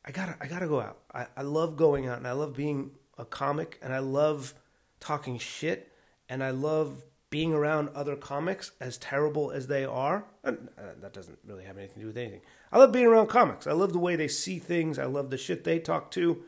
I 0.03 0.12
gotta 0.12 0.36
I 0.41 0.48
gotta 0.48 0.67
go 0.67 0.81
out. 0.81 0.98
I, 1.13 1.27
I 1.38 1.41
love 1.43 1.77
going 1.77 2.07
out 2.07 2.17
and 2.17 2.27
I 2.27 2.33
love 2.33 2.55
being 2.55 2.91
a 3.17 3.25
comic 3.25 3.79
and 3.81 3.93
I 3.93 4.00
love 4.00 4.53
talking 5.00 5.38
shit 5.38 5.93
and 6.27 6.43
I 6.43 6.51
love 6.51 7.03
being 7.29 7.53
around 7.53 7.89
other 7.89 8.15
comics 8.15 8.71
as 8.81 8.98
terrible 8.98 9.51
as 9.51 9.67
they 9.67 9.86
are. 9.86 10.25
And 10.43 10.69
uh, 10.77 10.93
that 11.01 11.13
doesn't 11.13 11.38
really 11.45 11.63
have 11.65 11.77
anything 11.77 11.95
to 11.95 12.01
do 12.01 12.07
with 12.07 12.17
anything. 12.17 12.41
I 12.71 12.79
love 12.79 12.91
being 12.91 13.05
around 13.05 13.27
comics. 13.27 13.67
I 13.67 13.74
love 13.74 13.93
the 13.93 14.00
way 14.00 14.15
they 14.15 14.27
see 14.27 14.57
things. 14.57 14.98
I 14.98 15.05
love 15.05 15.29
the 15.29 15.38
shit 15.38 15.63
they 15.63 15.79
talk 15.79 16.12
to. 16.12 16.43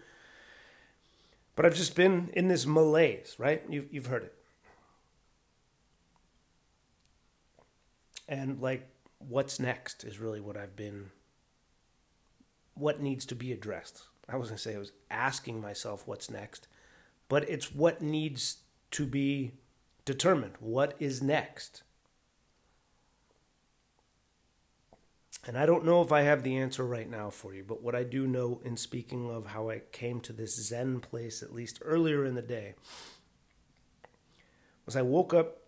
But 1.55 1.65
I've 1.65 1.75
just 1.75 1.95
been 1.95 2.31
in 2.33 2.47
this 2.47 2.65
malaise, 2.65 3.35
right? 3.37 3.61
You've, 3.69 3.93
you've 3.93 4.07
heard 4.07 4.23
it. 4.23 4.35
And 8.27 8.59
like, 8.61 8.87
what's 9.19 9.59
next 9.59 10.03
is 10.03 10.19
really 10.19 10.39
what 10.39 10.57
I've 10.57 10.75
been, 10.75 11.11
what 12.73 13.01
needs 13.01 13.25
to 13.27 13.35
be 13.35 13.51
addressed. 13.51 14.03
I 14.27 14.37
was 14.37 14.47
going 14.47 14.57
to 14.57 14.61
say 14.61 14.75
I 14.75 14.79
was 14.79 14.93
asking 15.11 15.61
myself 15.61 16.07
what's 16.07 16.29
next, 16.31 16.67
but 17.27 17.47
it's 17.49 17.75
what 17.75 18.01
needs 18.01 18.57
to 18.91 19.05
be 19.05 19.51
determined. 20.11 20.55
What 20.59 20.95
is 20.99 21.21
next? 21.21 21.83
And 25.47 25.57
I 25.57 25.65
don't 25.65 25.85
know 25.85 26.01
if 26.01 26.11
I 26.11 26.21
have 26.21 26.43
the 26.43 26.57
answer 26.57 26.85
right 26.85 27.09
now 27.09 27.29
for 27.29 27.53
you, 27.53 27.63
but 27.63 27.81
what 27.81 27.95
I 27.95 28.03
do 28.03 28.27
know 28.27 28.61
in 28.63 28.77
speaking 28.77 29.31
of 29.31 29.47
how 29.47 29.69
I 29.69 29.81
came 29.91 30.19
to 30.21 30.33
this 30.33 30.55
Zen 30.55 30.99
place, 30.99 31.41
at 31.41 31.53
least 31.53 31.81
earlier 31.83 32.25
in 32.25 32.35
the 32.35 32.41
day, 32.41 32.75
was 34.85 34.95
I 34.95 35.01
woke 35.01 35.33
up 35.33 35.61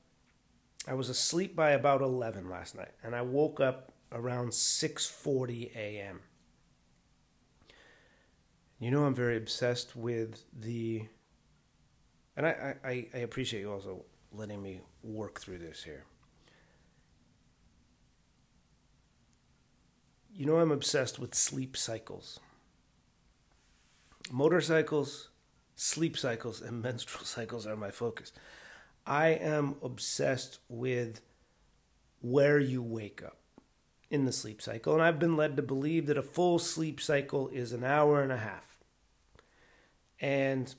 I 0.88 0.93
was 0.95 1.09
asleep 1.09 1.55
by 1.55 1.71
about 1.71 2.01
11 2.01 2.50
last 2.50 2.75
night, 2.75 2.91
and 3.03 3.15
I 3.15 3.21
woke 3.21 3.62
up 3.62 3.93
around 4.12 4.50
6:40 4.50 5.73
a.m. 5.75 6.19
You 8.79 8.91
know, 8.91 9.05
I'm 9.05 9.15
very 9.15 9.38
obsessed 9.38 9.95
with 9.95 10.43
the, 10.51 11.07
and 12.35 12.45
I, 12.45 12.75
I, 12.83 13.07
I 13.13 13.17
appreciate 13.19 13.62
you 13.62 13.71
also 13.71 14.03
letting 14.33 14.61
me 14.61 14.81
work 15.03 15.39
through 15.39 15.59
this 15.59 15.83
here. 15.83 16.05
You 20.35 20.47
know, 20.47 20.57
I'm 20.57 20.71
obsessed 20.71 21.19
with 21.19 21.35
sleep 21.35 21.77
cycles. 21.77 22.39
Motorcycles, 24.31 25.29
sleep 25.75 26.17
cycles, 26.17 26.61
and 26.61 26.81
menstrual 26.83 27.25
cycles 27.25 27.67
are 27.67 27.75
my 27.75 27.91
focus. 27.91 28.31
I 29.05 29.27
am 29.29 29.75
obsessed 29.83 30.59
with 30.69 31.21
where 32.21 32.59
you 32.59 32.81
wake 32.81 33.21
up 33.21 33.37
in 34.09 34.25
the 34.25 34.31
sleep 34.31 34.61
cycle. 34.61 34.93
And 34.93 35.01
I've 35.01 35.19
been 35.19 35.35
led 35.35 35.57
to 35.57 35.63
believe 35.63 36.05
that 36.05 36.17
a 36.17 36.23
full 36.23 36.57
sleep 36.57 37.01
cycle 37.01 37.49
is 37.49 37.73
an 37.73 37.83
hour 37.83 38.21
and 38.21 38.31
a 38.31 38.37
half. 38.37 38.77
And 40.19 40.73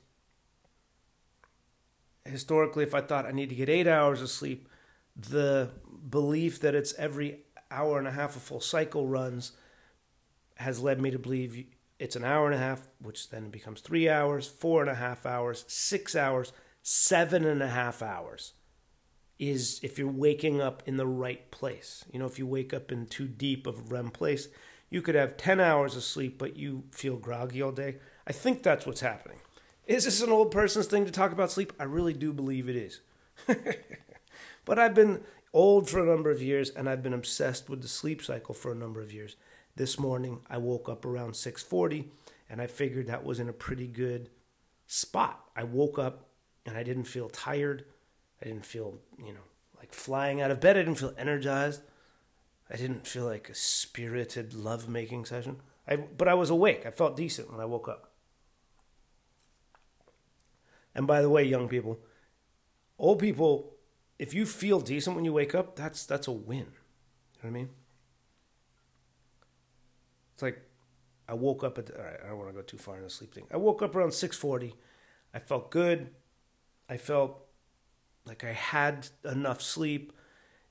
historically, 2.24 2.84
if 2.84 2.94
I 2.94 3.00
thought 3.00 3.26
I 3.26 3.32
need 3.32 3.48
to 3.50 3.54
get 3.54 3.68
eight 3.68 3.86
hours 3.86 4.22
of 4.22 4.30
sleep, 4.30 4.68
the 5.16 5.70
belief 6.08 6.60
that 6.60 6.74
it's 6.74 6.94
every 6.94 7.40
hour 7.70 7.98
and 7.98 8.08
a 8.08 8.12
half 8.12 8.36
a 8.36 8.40
full 8.40 8.60
cycle 8.60 9.06
runs 9.06 9.52
has 10.56 10.80
led 10.80 11.00
me 11.00 11.10
to 11.10 11.18
believe 11.18 11.66
it's 11.98 12.16
an 12.16 12.24
hour 12.24 12.46
and 12.46 12.54
a 12.54 12.58
half, 12.58 12.88
which 13.00 13.30
then 13.30 13.50
becomes 13.50 13.80
three 13.80 14.08
hours, 14.08 14.46
four 14.46 14.80
and 14.80 14.90
a 14.90 14.94
half 14.94 15.26
hours, 15.26 15.64
six 15.68 16.14
hours, 16.14 16.52
seven 16.82 17.44
and 17.44 17.62
a 17.62 17.68
half 17.68 18.02
hours 18.02 18.52
is 19.38 19.80
if 19.82 19.98
you're 19.98 20.08
waking 20.08 20.60
up 20.60 20.82
in 20.86 20.96
the 20.96 21.06
right 21.06 21.50
place. 21.50 22.04
You 22.12 22.18
know, 22.18 22.26
if 22.26 22.38
you 22.38 22.46
wake 22.46 22.72
up 22.72 22.92
in 22.92 23.06
too 23.06 23.26
deep 23.26 23.66
of 23.66 23.78
a 23.78 23.82
REM 23.82 24.10
place, 24.10 24.48
you 24.90 25.02
could 25.02 25.14
have 25.14 25.36
10 25.36 25.60
hours 25.60 25.96
of 25.96 26.04
sleep, 26.04 26.38
but 26.38 26.56
you 26.56 26.84
feel 26.90 27.16
groggy 27.16 27.60
all 27.60 27.72
day. 27.72 27.96
I 28.26 28.32
think 28.32 28.62
that's 28.62 28.86
what's 28.86 29.00
happening. 29.00 29.38
Is 29.86 30.04
this 30.04 30.22
an 30.22 30.30
old 30.30 30.50
person's 30.50 30.86
thing 30.86 31.04
to 31.04 31.12
talk 31.12 31.32
about 31.32 31.50
sleep? 31.50 31.72
I 31.78 31.84
really 31.84 32.14
do 32.14 32.32
believe 32.32 32.68
it 32.68 32.76
is. 32.76 33.00
but 34.64 34.78
I've 34.78 34.94
been 34.94 35.22
old 35.52 35.90
for 35.90 36.02
a 36.02 36.06
number 36.06 36.30
of 36.30 36.40
years 36.40 36.70
and 36.70 36.88
I've 36.88 37.02
been 37.02 37.12
obsessed 37.12 37.68
with 37.68 37.82
the 37.82 37.88
sleep 37.88 38.22
cycle 38.22 38.54
for 38.54 38.72
a 38.72 38.76
number 38.76 39.02
of 39.02 39.12
years. 39.12 39.36
This 39.76 39.98
morning 39.98 40.40
I 40.48 40.56
woke 40.56 40.88
up 40.88 41.04
around 41.04 41.32
6:40 41.32 42.06
and 42.48 42.62
I 42.62 42.66
figured 42.66 43.06
that 43.08 43.24
was 43.24 43.38
in 43.38 43.48
a 43.48 43.52
pretty 43.52 43.86
good 43.86 44.30
spot. 44.86 45.50
I 45.54 45.64
woke 45.64 45.98
up 45.98 46.28
and 46.64 46.78
I 46.78 46.82
didn't 46.82 47.04
feel 47.04 47.28
tired. 47.28 47.84
I 48.40 48.46
didn't 48.46 48.64
feel, 48.64 48.98
you 49.18 49.34
know, 49.34 49.46
like 49.76 49.92
flying 49.92 50.40
out 50.40 50.50
of 50.50 50.60
bed. 50.60 50.76
I 50.76 50.80
didn't 50.80 50.98
feel 50.98 51.14
energized. 51.18 51.82
I 52.70 52.76
didn't 52.76 53.06
feel 53.06 53.26
like 53.26 53.50
a 53.50 53.54
spirited 53.54 54.54
love-making 54.54 55.26
session. 55.26 55.60
I, 55.86 55.96
but 55.96 56.28
I 56.28 56.34
was 56.34 56.48
awake. 56.48 56.86
I 56.86 56.90
felt 56.90 57.16
decent 57.16 57.50
when 57.50 57.60
I 57.60 57.66
woke 57.66 57.88
up. 57.88 58.13
And 60.94 61.06
by 61.06 61.22
the 61.22 61.30
way, 61.30 61.44
young 61.44 61.68
people, 61.68 61.98
old 62.98 63.18
people, 63.18 63.74
if 64.18 64.32
you 64.32 64.46
feel 64.46 64.80
decent 64.80 65.16
when 65.16 65.24
you 65.24 65.32
wake 65.32 65.54
up, 65.54 65.76
that's 65.76 66.06
that's 66.06 66.28
a 66.28 66.32
win. 66.32 66.58
You 66.58 66.64
know 66.64 66.70
what 67.42 67.48
I 67.48 67.52
mean? 67.52 67.68
It's 70.34 70.42
like 70.42 70.62
I 71.28 71.34
woke 71.34 71.64
up 71.64 71.78
at. 71.78 71.90
All 71.90 72.04
right, 72.04 72.20
I 72.24 72.28
don't 72.28 72.38
want 72.38 72.50
to 72.50 72.54
go 72.54 72.62
too 72.62 72.78
far 72.78 72.96
in 72.96 73.02
the 73.02 73.10
sleep 73.10 73.34
thing. 73.34 73.46
I 73.50 73.56
woke 73.56 73.82
up 73.82 73.94
around 73.94 74.14
six 74.14 74.36
forty. 74.36 74.74
I 75.32 75.40
felt 75.40 75.70
good. 75.70 76.10
I 76.88 76.96
felt 76.96 77.44
like 78.26 78.44
I 78.44 78.52
had 78.52 79.08
enough 79.24 79.60
sleep 79.60 80.12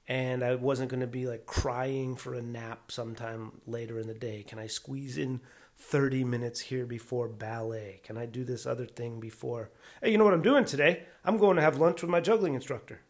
and 0.08 0.44
I 0.44 0.56
wasn't 0.56 0.90
going 0.90 1.02
to 1.02 1.08
be 1.08 1.28
like 1.28 1.46
crying 1.46 2.16
for 2.16 2.34
a 2.34 2.42
nap 2.42 2.92
sometime 2.92 3.62
later 3.66 4.00
in 4.00 4.08
the 4.08 4.14
day. 4.14 4.44
Can 4.44 4.60
I 4.60 4.68
squeeze 4.68 5.18
in 5.18 5.42
30 5.90 6.24
minutes 6.24 6.60
here 6.60 6.86
before 6.86 7.28
ballet? 7.28 8.02
Can 8.04 8.18
I 8.18 8.26
do 8.26 8.44
this 8.44 8.66
other 8.66 8.86
thing 8.86 9.20
before? 9.20 9.72
Hey, 10.02 10.12
you 10.12 10.18
know 10.18 10.26
what 10.26 10.34
I'm 10.34 10.42
doing 10.42 10.66
today? 10.66 11.04
I'm 11.24 11.38
going 11.38 11.56
to 11.56 11.62
have 11.62 11.78
lunch 11.78 12.02
with 12.02 12.12
my 12.12 12.20
juggling 12.20 12.54
instructor. 12.56 13.02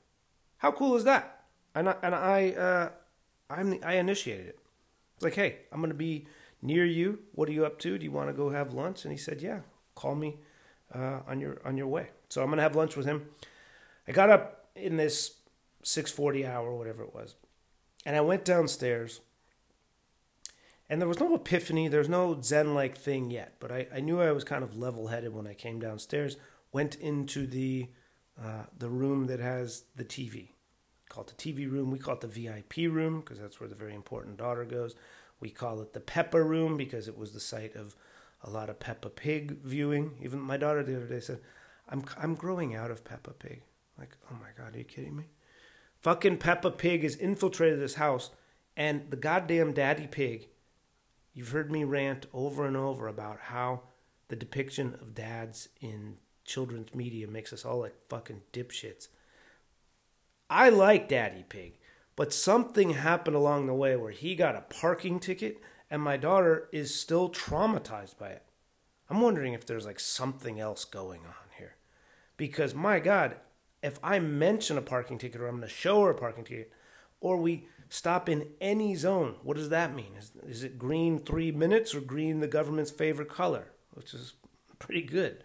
How 0.58 0.72
cool 0.72 0.96
is 0.96 1.04
that? 1.04 1.46
And 1.76 1.90
I, 1.90 1.96
and 2.02 2.16
I, 2.16 2.50
uh, 2.52 2.90
I'm, 3.50 3.80
I 3.84 3.96
initiated 3.96 4.48
it. 4.48 4.60
It's 5.16 5.24
like, 5.24 5.36
hey, 5.36 5.60
I'm 5.72 5.80
going 5.80 5.90
to 5.92 5.96
be 5.96 6.28
near 6.62 6.86
you. 6.86 7.20
What 7.34 7.50
are 7.50 7.54
you 7.54 7.66
up 7.66 7.80
to? 7.80 7.98
Do 7.98 8.04
you 8.04 8.12
want 8.12 8.30
to 8.30 8.34
go 8.34 8.50
have 8.50 8.74
lunch? 8.74 9.06
And 9.06 9.12
he 9.12 9.18
said, 9.18 9.42
yeah, 9.42 9.62
call 9.96 10.16
me 10.16 10.38
uh, 10.94 11.20
on 11.28 11.40
your 11.40 11.60
on 11.66 11.78
your 11.78 11.88
way. 11.88 12.10
So 12.30 12.42
I'm 12.44 12.50
gonna 12.50 12.62
have 12.62 12.76
lunch 12.76 12.96
with 12.96 13.06
him. 13.06 13.28
I 14.08 14.12
got 14.12 14.30
up 14.30 14.68
in 14.76 14.98
this 14.98 15.38
6:40 15.84 16.48
hour, 16.48 16.74
whatever 16.74 17.04
it 17.04 17.14
was, 17.14 17.36
and 18.06 18.16
I 18.16 18.22
went 18.22 18.46
downstairs. 18.46 19.22
And 20.94 21.02
there 21.02 21.10
was 21.10 21.20
no 21.20 21.34
epiphany, 21.34 21.88
there's 21.88 22.08
no 22.08 22.40
Zen 22.40 22.76
like 22.76 22.96
thing 22.96 23.32
yet, 23.32 23.56
but 23.60 23.72
I, 23.72 23.88
I 23.96 24.00
knew 24.00 24.22
I 24.22 24.32
was 24.32 24.44
kind 24.44 24.64
of 24.64 24.78
level 24.78 25.08
headed 25.08 25.34
when 25.34 25.48
I 25.48 25.56
came 25.56 25.80
downstairs. 25.80 26.38
Went 26.72 26.94
into 26.98 27.48
the 27.48 27.90
uh, 28.40 28.66
the 28.78 28.90
room 28.90 29.26
that 29.26 29.40
has 29.40 29.86
the 29.96 30.06
TV. 30.06 30.50
Call 31.10 31.24
it 31.24 31.34
the 31.36 31.54
TV 31.54 31.68
room. 31.68 31.90
We 31.90 31.98
call 31.98 32.14
it 32.14 32.22
the 32.22 32.28
VIP 32.28 32.94
room 32.94 33.22
because 33.22 33.40
that's 33.40 33.60
where 33.60 33.68
the 33.68 33.74
very 33.74 33.96
important 33.96 34.38
daughter 34.38 34.66
goes. 34.66 34.94
We 35.40 35.50
call 35.50 35.82
it 35.82 35.94
the 35.94 36.00
Peppa 36.00 36.44
room 36.44 36.78
because 36.78 37.08
it 37.08 37.18
was 37.18 37.32
the 37.32 37.40
site 37.40 37.76
of 37.76 37.96
a 38.44 38.52
lot 38.52 38.70
of 38.70 38.80
Peppa 38.80 39.10
Pig 39.10 39.64
viewing. 39.64 40.12
Even 40.22 40.40
my 40.42 40.58
daughter 40.58 40.84
the 40.84 40.96
other 40.96 41.08
day 41.08 41.22
said, 41.22 41.40
"I'm 41.90 42.06
I'm 42.22 42.36
growing 42.36 42.76
out 42.76 42.92
of 42.92 43.04
Peppa 43.04 43.32
Pig." 43.32 43.64
Like, 43.98 44.16
oh 44.32 44.36
my 44.40 44.50
god, 44.56 44.76
are 44.76 44.78
you 44.78 44.84
kidding 44.84 45.16
me? 45.16 45.24
Fucking 46.02 46.38
Peppa 46.38 46.70
Pig 46.70 47.02
has 47.02 47.16
infiltrated 47.16 47.80
this 47.80 47.96
house, 47.96 48.30
and 48.78 49.10
the 49.10 49.18
goddamn 49.18 49.74
Daddy 49.74 50.06
Pig. 50.06 50.50
You've 51.34 51.50
heard 51.50 51.72
me 51.72 51.84
rant 51.84 52.28
over 52.34 52.66
and 52.66 52.78
over 52.78 53.08
about 53.08 53.40
how 53.40 53.82
the 54.28 54.36
depiction 54.36 54.96
of 55.02 55.16
dads 55.16 55.70
in 55.82 56.18
children's 56.46 56.94
media 56.94 57.28
makes 57.28 57.52
us 57.52 57.66
all 57.66 57.80
like 57.80 57.96
fucking 58.08 58.42
dipshits. 58.52 59.08
I 60.50 60.70
like 60.70 61.10
Daddy 61.10 61.44
Pig, 61.48 61.80
but 62.16 62.34
something 62.34 62.92
happened 62.92 63.36
along 63.36 63.66
the 63.66 63.74
way 63.74 63.96
where 63.96 64.12
he 64.12 64.36
got 64.36 64.56
a 64.56 64.62
parking 64.62 65.20
ticket 65.20 65.60
and 65.90 66.02
my 66.02 66.18
daughter 66.18 66.70
is 66.72 66.94
still 66.94 67.30
traumatized 67.30 68.18
by 68.18 68.30
it. 68.30 68.44
I'm 69.10 69.22
wondering 69.22 69.54
if 69.54 69.66
there's 69.66 69.86
like 69.86 70.00
something 70.00 70.60
else 70.60 70.86
going 70.86 71.22
on 71.22 71.50
here. 71.58 71.76
Because 72.38 72.74
my 72.74 73.00
God, 73.00 73.38
if 73.82 74.00
I 74.04 74.20
mention 74.20 74.78
a 74.78 74.82
parking 74.82 75.18
ticket 75.18 75.42
or 75.42 75.48
I'm 75.48 75.58
going 75.58 75.68
to 75.68 75.74
show 75.74 76.04
her 76.04 76.12
a 76.12 76.16
parking 76.16 76.44
ticket, 76.44 76.72
or 77.20 77.38
we 77.38 77.68
stop 77.94 78.28
in 78.28 78.48
any 78.60 78.96
zone, 78.96 79.36
what 79.44 79.56
does 79.56 79.70
that 79.70 79.94
mean? 79.94 80.14
Is, 80.18 80.32
is 80.48 80.64
it 80.64 80.80
green 80.80 81.20
three 81.20 81.52
minutes 81.52 81.94
or 81.94 82.02
green 82.02 82.40
the 82.40 82.48
government's 82.48 82.90
favorite 82.90 83.30
color? 83.30 83.68
Which 83.92 84.16
is 84.16 84.34
pretty 84.80 85.04
good. 85.04 85.44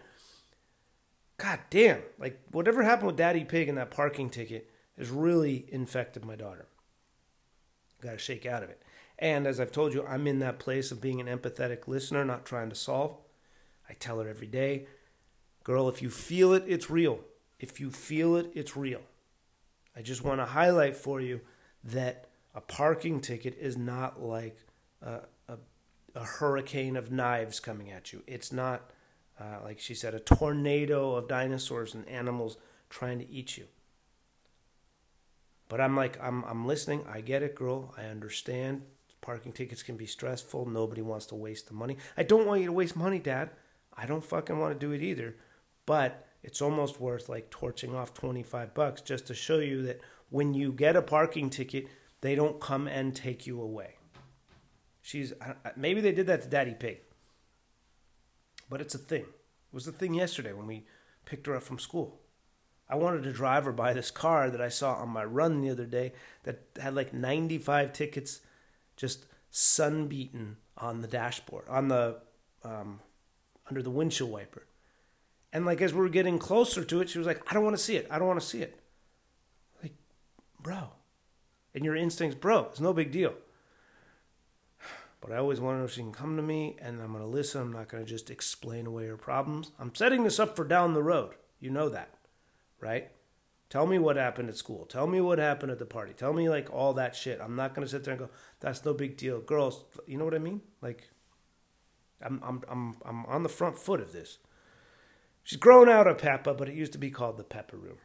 God 1.37 1.59
damn, 1.69 2.01
like 2.17 2.41
whatever 2.51 2.81
happened 2.81 3.05
with 3.05 3.17
Daddy 3.17 3.43
Pig 3.43 3.69
and 3.69 3.77
that 3.77 3.91
parking 3.91 4.31
ticket 4.31 4.67
has 4.97 5.11
really 5.11 5.67
infected 5.71 6.25
my 6.25 6.35
daughter. 6.35 6.65
Got 8.01 8.13
to 8.13 8.17
shake 8.17 8.47
out 8.47 8.63
of 8.63 8.71
it. 8.71 8.81
And 9.19 9.45
as 9.45 9.59
I've 9.59 9.71
told 9.71 9.93
you, 9.93 10.03
I'm 10.03 10.25
in 10.25 10.39
that 10.39 10.57
place 10.57 10.91
of 10.91 10.99
being 10.99 11.21
an 11.21 11.27
empathetic 11.27 11.87
listener, 11.87 12.25
not 12.25 12.47
trying 12.47 12.69
to 12.69 12.75
solve. 12.75 13.15
I 13.87 13.93
tell 13.93 14.19
her 14.19 14.27
every 14.27 14.47
day, 14.47 14.87
girl, 15.63 15.87
if 15.87 16.01
you 16.01 16.09
feel 16.09 16.53
it, 16.53 16.63
it's 16.65 16.89
real. 16.89 17.19
If 17.59 17.79
you 17.79 17.91
feel 17.91 18.35
it, 18.37 18.51
it's 18.55 18.75
real. 18.75 19.01
I 19.95 20.01
just 20.01 20.23
want 20.23 20.41
to 20.41 20.45
highlight 20.45 20.95
for 20.95 21.21
you 21.21 21.41
that 21.83 22.28
a 22.59 22.61
parking 22.61 23.21
ticket 23.21 23.57
is 23.57 23.77
not 23.77 24.21
like 24.21 24.57
a, 25.01 25.21
a, 25.47 25.57
a 26.13 26.25
hurricane 26.25 26.97
of 26.97 27.09
knives 27.09 27.61
coming 27.61 27.89
at 27.89 28.11
you. 28.11 28.21
It's 28.27 28.51
not, 28.51 28.91
uh, 29.39 29.59
like 29.63 29.79
she 29.79 29.95
said, 29.95 30.13
a 30.13 30.19
tornado 30.19 31.15
of 31.15 31.29
dinosaurs 31.29 31.93
and 31.93 32.05
animals 32.09 32.57
trying 32.89 33.19
to 33.19 33.31
eat 33.31 33.57
you. 33.57 33.67
But 35.69 35.79
I'm 35.79 35.95
like, 35.95 36.21
I'm, 36.21 36.43
I'm 36.43 36.67
listening. 36.67 37.05
I 37.09 37.21
get 37.21 37.43
it, 37.43 37.55
girl. 37.55 37.93
I 37.97 38.07
understand. 38.07 38.81
Parking 39.21 39.53
tickets 39.53 39.81
can 39.81 39.95
be 39.95 40.05
stressful. 40.05 40.65
Nobody 40.65 41.01
wants 41.01 41.27
to 41.27 41.35
waste 41.35 41.69
the 41.69 41.73
money. 41.73 41.95
I 42.17 42.23
don't 42.23 42.45
want 42.45 42.59
you 42.59 42.67
to 42.67 42.73
waste 42.73 42.97
money, 42.97 43.19
Dad. 43.19 43.51
I 43.95 44.05
don't 44.05 44.23
fucking 44.23 44.59
want 44.59 44.77
to 44.77 44.85
do 44.85 44.91
it 44.91 45.01
either. 45.01 45.37
But 45.85 46.27
it's 46.43 46.61
almost 46.61 46.99
worth 46.99 47.29
like 47.29 47.49
torching 47.49 47.95
off 47.95 48.13
25 48.13 48.73
bucks 48.73 48.99
just 48.99 49.27
to 49.27 49.33
show 49.33 49.59
you 49.59 49.81
that 49.83 50.01
when 50.29 50.53
you 50.53 50.73
get 50.73 50.97
a 50.97 51.01
parking 51.01 51.49
ticket, 51.49 51.87
they 52.21 52.35
don't 52.35 52.59
come 52.59 52.87
and 52.87 53.15
take 53.15 53.47
you 53.47 53.61
away. 53.61 53.95
She's 55.01 55.33
maybe 55.75 56.01
they 56.01 56.11
did 56.11 56.27
that 56.27 56.43
to 56.43 56.47
Daddy 56.47 56.75
Pig. 56.77 56.99
But 58.69 58.81
it's 58.81 58.95
a 58.95 58.99
thing. 58.99 59.21
It 59.21 59.73
was 59.73 59.87
a 59.87 59.91
thing 59.91 60.13
yesterday 60.13 60.53
when 60.53 60.67
we 60.67 60.85
picked 61.25 61.47
her 61.47 61.55
up 61.55 61.63
from 61.63 61.79
school. 61.79 62.19
I 62.89 62.95
wanted 62.95 63.23
to 63.23 63.31
drive 63.31 63.65
her 63.65 63.71
by 63.71 63.93
this 63.93 64.11
car 64.11 64.49
that 64.49 64.61
I 64.61 64.69
saw 64.69 64.95
on 64.95 65.09
my 65.09 65.23
run 65.23 65.61
the 65.61 65.69
other 65.69 65.85
day 65.85 66.13
that 66.43 66.63
had 66.81 66.95
like 66.95 67.13
95 67.13 67.93
tickets 67.93 68.41
just 68.95 69.25
sunbeaten 69.51 70.57
on 70.77 71.01
the 71.01 71.07
dashboard, 71.07 71.65
on 71.69 71.87
the 71.87 72.17
um, 72.63 72.99
under 73.69 73.81
the 73.81 73.91
windshield 73.91 74.31
wiper. 74.31 74.65
And 75.53 75.65
like 75.65 75.81
as 75.81 75.93
we 75.93 75.99
were 75.99 76.09
getting 76.09 76.39
closer 76.39 76.83
to 76.83 77.01
it, 77.01 77.09
she 77.09 77.17
was 77.17 77.27
like, 77.27 77.41
"I 77.49 77.53
don't 77.53 77.63
want 77.63 77.77
to 77.77 77.81
see 77.83 77.95
it. 77.95 78.07
I 78.09 78.19
don't 78.19 78.27
want 78.27 78.39
to 78.39 78.45
see 78.45 78.61
it." 78.61 78.79
Like, 79.81 79.93
bro, 80.59 80.89
and 81.79 81.85
your 81.85 81.95
instincts, 81.95 82.37
bro, 82.37 82.65
it's 82.65 82.81
no 82.81 82.91
big 82.93 83.09
deal. 83.09 83.33
But 85.21 85.31
I 85.31 85.37
always 85.37 85.59
to 85.59 85.65
know 85.65 85.83
if 85.85 85.93
she 85.93 86.01
can 86.01 86.11
come 86.11 86.35
to 86.35 86.41
me, 86.41 86.77
and 86.81 87.01
I'm 87.01 87.13
going 87.13 87.23
to 87.23 87.29
listen. 87.29 87.61
I'm 87.61 87.71
not 87.71 87.87
going 87.87 88.03
to 88.03 88.09
just 88.09 88.29
explain 88.29 88.85
away 88.85 89.07
her 89.07 89.15
problems. 89.15 89.71
I'm 89.79 89.95
setting 89.95 90.23
this 90.23 90.39
up 90.39 90.57
for 90.57 90.65
down 90.65 90.93
the 90.93 91.03
road. 91.03 91.35
You 91.59 91.69
know 91.69 91.87
that, 91.87 92.15
right? 92.81 93.11
Tell 93.69 93.87
me 93.87 93.97
what 93.97 94.17
happened 94.17 94.49
at 94.49 94.57
school. 94.57 94.85
Tell 94.85 95.07
me 95.07 95.21
what 95.21 95.39
happened 95.39 95.71
at 95.71 95.79
the 95.79 95.85
party. 95.85 96.11
Tell 96.13 96.33
me 96.33 96.49
like 96.49 96.69
all 96.73 96.93
that 96.93 97.15
shit. 97.15 97.39
I'm 97.41 97.55
not 97.55 97.73
gonna 97.73 97.87
sit 97.87 98.03
there 98.03 98.13
and 98.13 98.21
go, 98.21 98.29
"That's 98.59 98.83
no 98.83 98.93
big 98.93 99.15
deal." 99.15 99.39
Girls, 99.39 99.85
you 100.07 100.17
know 100.17 100.25
what 100.25 100.33
I 100.33 100.39
mean? 100.39 100.61
Like, 100.81 101.09
I'm 102.21 102.41
I'm 102.43 102.63
I'm 102.67 102.97
I'm 103.05 103.25
on 103.27 103.43
the 103.43 103.49
front 103.49 103.77
foot 103.77 104.01
of 104.01 104.11
this. 104.11 104.39
She's 105.43 105.59
grown 105.59 105.87
out 105.87 106.07
of 106.07 106.17
Peppa, 106.17 106.55
but 106.55 106.67
it 106.67 106.75
used 106.75 106.93
to 106.93 106.97
be 106.97 107.11
called 107.11 107.37
the 107.37 107.43
Peppa 107.43 107.77
Room. 107.77 107.97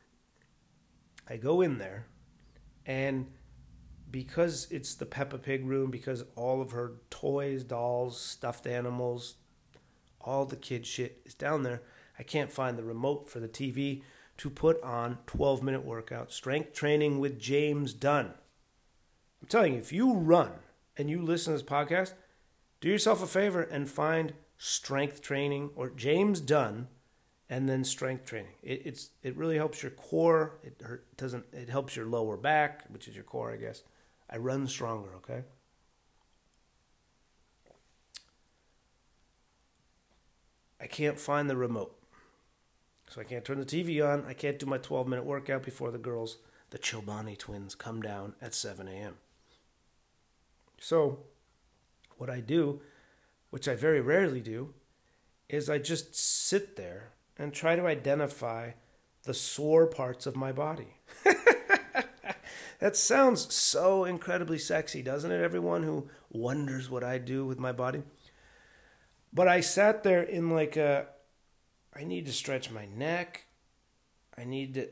I 1.28 1.38
go 1.38 1.62
in 1.62 1.78
there, 1.78 2.06
and 2.84 3.30
because 4.14 4.68
it's 4.70 4.94
the 4.94 5.06
Peppa 5.06 5.38
Pig 5.38 5.66
room, 5.66 5.90
because 5.90 6.22
all 6.36 6.62
of 6.62 6.70
her 6.70 6.92
toys, 7.10 7.64
dolls, 7.64 8.16
stuffed 8.16 8.64
animals, 8.64 9.34
all 10.20 10.44
the 10.44 10.54
kid 10.54 10.86
shit 10.86 11.20
is 11.24 11.34
down 11.34 11.64
there, 11.64 11.82
I 12.16 12.22
can't 12.22 12.52
find 12.52 12.78
the 12.78 12.84
remote 12.84 13.28
for 13.28 13.40
the 13.40 13.48
TV 13.48 14.02
to 14.36 14.50
put 14.50 14.80
on 14.84 15.18
12 15.26 15.64
minute 15.64 15.84
workout, 15.84 16.30
strength 16.30 16.74
training 16.74 17.18
with 17.18 17.40
James 17.40 17.92
Dunne. 17.92 18.34
I'm 19.42 19.48
telling 19.48 19.72
you, 19.72 19.80
if 19.80 19.92
you 19.92 20.14
run 20.14 20.52
and 20.96 21.10
you 21.10 21.20
listen 21.20 21.52
to 21.52 21.58
this 21.58 21.68
podcast, 21.68 22.12
do 22.80 22.88
yourself 22.88 23.20
a 23.20 23.26
favor 23.26 23.62
and 23.62 23.90
find 23.90 24.34
strength 24.56 25.22
training 25.22 25.70
or 25.74 25.90
James 25.90 26.38
Dunne 26.38 26.86
and 27.50 27.68
then 27.68 27.82
strength 27.82 28.26
training. 28.26 28.54
It, 28.62 28.82
it's 28.84 29.10
it 29.24 29.36
really 29.36 29.56
helps 29.56 29.82
your 29.82 29.90
core. 29.90 30.60
It 30.62 30.80
doesn't. 31.16 31.46
It 31.52 31.68
helps 31.68 31.96
your 31.96 32.06
lower 32.06 32.36
back, 32.36 32.84
which 32.90 33.08
is 33.08 33.16
your 33.16 33.24
core, 33.24 33.52
I 33.52 33.56
guess. 33.56 33.82
I 34.28 34.36
run 34.38 34.66
stronger. 34.66 35.14
Okay. 35.16 35.42
I 40.80 40.86
can't 40.86 41.18
find 41.18 41.48
the 41.48 41.56
remote. 41.56 41.96
So 43.08 43.20
I 43.20 43.24
can't 43.24 43.44
turn 43.44 43.58
the 43.58 43.64
TV 43.64 44.06
on. 44.06 44.24
I 44.26 44.34
can't 44.34 44.58
do 44.58 44.66
my 44.66 44.78
12 44.78 45.06
minute 45.06 45.24
workout 45.24 45.62
before 45.62 45.90
the 45.90 45.98
girls, 45.98 46.38
the 46.70 46.78
Chobani 46.78 47.38
twins, 47.38 47.74
come 47.74 48.02
down 48.02 48.34
at 48.42 48.54
7 48.54 48.88
a.m. 48.88 49.14
So, 50.80 51.20
what 52.18 52.28
I 52.28 52.40
do, 52.40 52.82
which 53.50 53.68
I 53.68 53.74
very 53.74 54.00
rarely 54.00 54.40
do, 54.40 54.74
is 55.48 55.70
I 55.70 55.78
just 55.78 56.14
sit 56.14 56.76
there 56.76 57.12
and 57.38 57.52
try 57.52 57.76
to 57.76 57.86
identify 57.86 58.72
the 59.24 59.34
sore 59.34 59.86
parts 59.86 60.26
of 60.26 60.36
my 60.36 60.52
body. 60.52 60.98
that 62.80 62.96
sounds 62.96 63.52
so 63.54 64.04
incredibly 64.04 64.58
sexy, 64.58 65.02
doesn't 65.02 65.30
it? 65.30 65.42
Everyone 65.42 65.82
who 65.82 66.08
wonders 66.30 66.90
what 66.90 67.04
I 67.04 67.18
do 67.18 67.46
with 67.46 67.58
my 67.58 67.72
body. 67.72 68.02
But 69.32 69.48
I 69.48 69.60
sat 69.60 70.02
there 70.02 70.22
in 70.22 70.50
like 70.50 70.76
a 70.76 71.06
I 71.96 72.04
need 72.04 72.26
to 72.26 72.32
stretch 72.32 72.70
my 72.70 72.86
neck. 72.86 73.46
I 74.36 74.44
need 74.44 74.74
to 74.74 74.88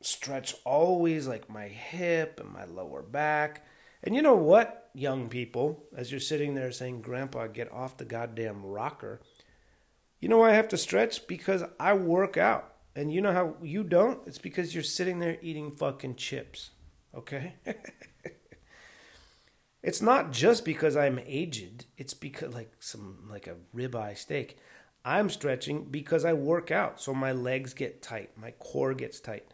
stretch 0.00 0.54
always 0.64 1.28
like 1.28 1.48
my 1.48 1.68
hip 1.68 2.40
and 2.40 2.52
my 2.52 2.64
lower 2.64 3.02
back. 3.02 3.64
And 4.02 4.14
you 4.16 4.22
know 4.22 4.34
what, 4.34 4.90
young 4.92 5.28
people, 5.28 5.84
as 5.96 6.10
you're 6.10 6.20
sitting 6.20 6.54
there 6.54 6.72
saying, 6.72 7.02
Grandpa, 7.02 7.46
get 7.46 7.70
off 7.72 7.96
the 7.96 8.04
goddamn 8.04 8.64
rocker. 8.64 9.20
You 10.20 10.28
know 10.28 10.38
why 10.38 10.50
I 10.50 10.54
have 10.54 10.68
to 10.68 10.78
stretch? 10.78 11.26
Because 11.28 11.62
I 11.78 11.94
work 11.94 12.36
out. 12.36 12.74
And 12.94 13.12
you 13.12 13.20
know 13.20 13.32
how 13.32 13.56
you 13.62 13.84
don't? 13.84 14.20
It's 14.26 14.38
because 14.38 14.74
you're 14.74 14.82
sitting 14.82 15.18
there 15.18 15.38
eating 15.40 15.70
fucking 15.70 16.16
chips. 16.16 16.70
Okay? 17.14 17.54
it's 19.82 20.02
not 20.02 20.32
just 20.32 20.64
because 20.64 20.96
I'm 20.96 21.20
aged. 21.26 21.86
It's 21.96 22.14
because 22.14 22.54
like 22.54 22.72
some 22.80 23.26
like 23.28 23.46
a 23.46 23.56
ribeye 23.74 24.16
steak. 24.16 24.58
I'm 25.04 25.30
stretching 25.30 25.86
because 25.86 26.24
I 26.24 26.32
work 26.32 26.70
out. 26.70 27.00
So 27.00 27.12
my 27.12 27.32
legs 27.32 27.74
get 27.74 28.02
tight, 28.02 28.30
my 28.36 28.52
core 28.52 28.94
gets 28.94 29.20
tight. 29.20 29.44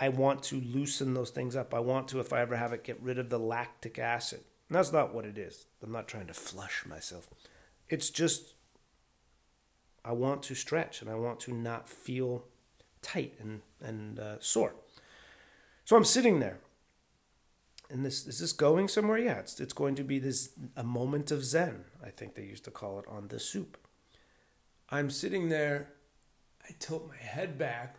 I 0.00 0.10
want 0.10 0.44
to 0.44 0.60
loosen 0.60 1.14
those 1.14 1.30
things 1.30 1.56
up. 1.56 1.74
I 1.74 1.80
want 1.80 2.06
to, 2.08 2.20
if 2.20 2.32
I 2.32 2.40
ever 2.40 2.56
have 2.56 2.72
it, 2.72 2.84
get 2.84 3.02
rid 3.02 3.18
of 3.18 3.30
the 3.30 3.38
lactic 3.38 3.98
acid. 3.98 4.42
And 4.68 4.76
that's 4.76 4.92
not 4.92 5.12
what 5.12 5.24
it 5.24 5.36
is. 5.36 5.66
I'm 5.82 5.90
not 5.90 6.06
trying 6.06 6.28
to 6.28 6.34
flush 6.34 6.84
myself. 6.86 7.28
It's 7.88 8.10
just, 8.10 8.54
I 10.04 10.12
want 10.12 10.44
to 10.44 10.54
stretch 10.54 11.00
and 11.00 11.10
I 11.10 11.16
want 11.16 11.40
to 11.40 11.52
not 11.52 11.88
feel 11.88 12.44
tight 13.02 13.34
and, 13.40 13.62
and 13.80 14.20
uh, 14.20 14.36
sore. 14.38 14.74
So 15.88 15.96
I'm 15.96 16.04
sitting 16.04 16.38
there. 16.38 16.58
And 17.88 18.04
this 18.04 18.26
is 18.26 18.40
this 18.40 18.52
going 18.52 18.88
somewhere? 18.88 19.16
Yeah, 19.16 19.38
it's 19.38 19.58
it's 19.58 19.72
going 19.72 19.94
to 19.94 20.04
be 20.04 20.18
this 20.18 20.50
a 20.76 20.84
moment 20.84 21.30
of 21.30 21.42
zen. 21.42 21.86
I 22.04 22.10
think 22.10 22.34
they 22.34 22.42
used 22.42 22.64
to 22.64 22.70
call 22.70 22.98
it 22.98 23.06
on 23.08 23.28
the 23.28 23.40
soup. 23.40 23.78
I'm 24.90 25.08
sitting 25.08 25.48
there, 25.48 25.94
I 26.62 26.74
tilt 26.78 27.08
my 27.08 27.16
head 27.16 27.56
back. 27.56 27.96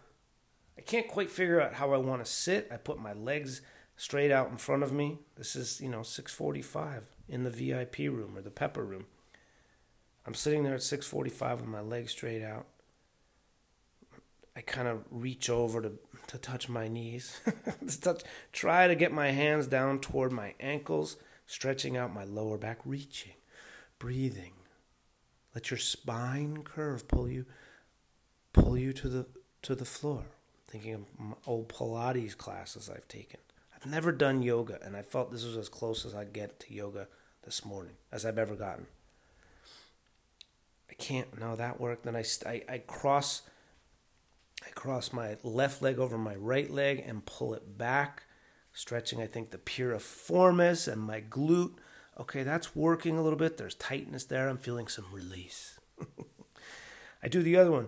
I 0.77 0.81
can't 0.81 1.07
quite 1.07 1.31
figure 1.31 1.59
out 1.59 1.73
how 1.73 1.91
I 1.91 1.97
want 1.97 2.23
to 2.23 2.31
sit. 2.31 2.69
I 2.71 2.77
put 2.77 2.99
my 2.99 3.13
legs 3.13 3.63
straight 3.97 4.31
out 4.31 4.51
in 4.51 4.57
front 4.57 4.83
of 4.83 4.93
me. 4.93 5.17
This 5.35 5.55
is, 5.55 5.81
you 5.81 5.89
know, 5.89 6.01
6:45 6.01 7.05
in 7.27 7.43
the 7.43 7.49
VIP 7.49 8.07
room 8.07 8.37
or 8.37 8.43
the 8.43 8.51
Peppa 8.51 8.83
room. 8.83 9.07
I'm 10.27 10.35
sitting 10.35 10.63
there 10.63 10.75
at 10.75 10.83
6:45 10.83 11.61
with 11.61 11.69
my 11.69 11.81
legs 11.81 12.11
straight 12.11 12.43
out. 12.43 12.67
I 14.59 14.61
kind 14.61 14.89
of 14.89 15.05
reach 15.09 15.49
over 15.49 15.81
to 15.81 15.93
to 16.27 16.37
touch 16.37 16.67
my 16.67 16.89
knees. 16.89 17.39
to 17.87 18.01
touch, 18.01 18.23
try 18.51 18.87
to 18.87 18.93
get 18.93 19.13
my 19.13 19.31
hands 19.31 19.67
down 19.67 19.99
toward 19.99 20.33
my 20.33 20.53
ankles, 20.59 21.15
stretching 21.47 21.95
out 21.95 22.13
my 22.13 22.25
lower 22.25 22.57
back, 22.57 22.79
reaching, 22.83 23.35
breathing, 23.99 24.51
let 25.55 25.71
your 25.71 25.77
spine 25.77 26.63
curve 26.63 27.07
pull 27.07 27.29
you 27.29 27.45
pull 28.51 28.77
you 28.77 28.91
to 28.91 29.07
the 29.07 29.27
to 29.61 29.75
the 29.75 29.85
floor. 29.85 30.25
Thinking 30.67 30.93
of 30.93 31.05
old 31.47 31.69
Pilates 31.69 32.35
classes 32.35 32.89
I've 32.93 33.07
taken. 33.07 33.39
I've 33.73 33.89
never 33.89 34.11
done 34.11 34.41
yoga, 34.41 34.77
and 34.83 34.97
I 34.97 35.03
felt 35.03 35.31
this 35.31 35.45
was 35.45 35.55
as 35.55 35.69
close 35.69 36.05
as 36.05 36.13
I'd 36.13 36.33
get 36.33 36.59
to 36.59 36.73
yoga 36.73 37.07
this 37.45 37.63
morning 37.63 37.95
as 38.11 38.25
I've 38.25 38.37
ever 38.37 38.55
gotten. 38.55 38.87
I 40.89 40.95
can't. 40.95 41.39
No, 41.39 41.55
that 41.55 41.79
worked. 41.79 42.03
Then 42.03 42.17
I, 42.17 42.25
I, 42.45 42.61
I 42.67 42.77
cross. 42.79 43.43
I 44.69 44.71
cross 44.71 45.11
my 45.11 45.37
left 45.43 45.81
leg 45.81 45.99
over 45.99 46.17
my 46.17 46.35
right 46.35 46.69
leg 46.69 47.03
and 47.05 47.25
pull 47.25 47.53
it 47.53 47.77
back, 47.77 48.23
stretching. 48.71 49.21
I 49.21 49.27
think 49.27 49.49
the 49.49 49.57
piriformis 49.57 50.91
and 50.91 51.01
my 51.01 51.21
glute 51.21 51.73
okay, 52.19 52.43
that's 52.43 52.75
working 52.75 53.17
a 53.17 53.23
little 53.23 53.39
bit. 53.39 53.57
There's 53.57 53.75
tightness 53.75 54.25
there. 54.25 54.49
I'm 54.49 54.57
feeling 54.57 54.87
some 54.87 55.05
release. 55.11 55.79
I 57.23 57.27
do 57.27 57.41
the 57.41 57.57
other 57.57 57.71
one. 57.71 57.87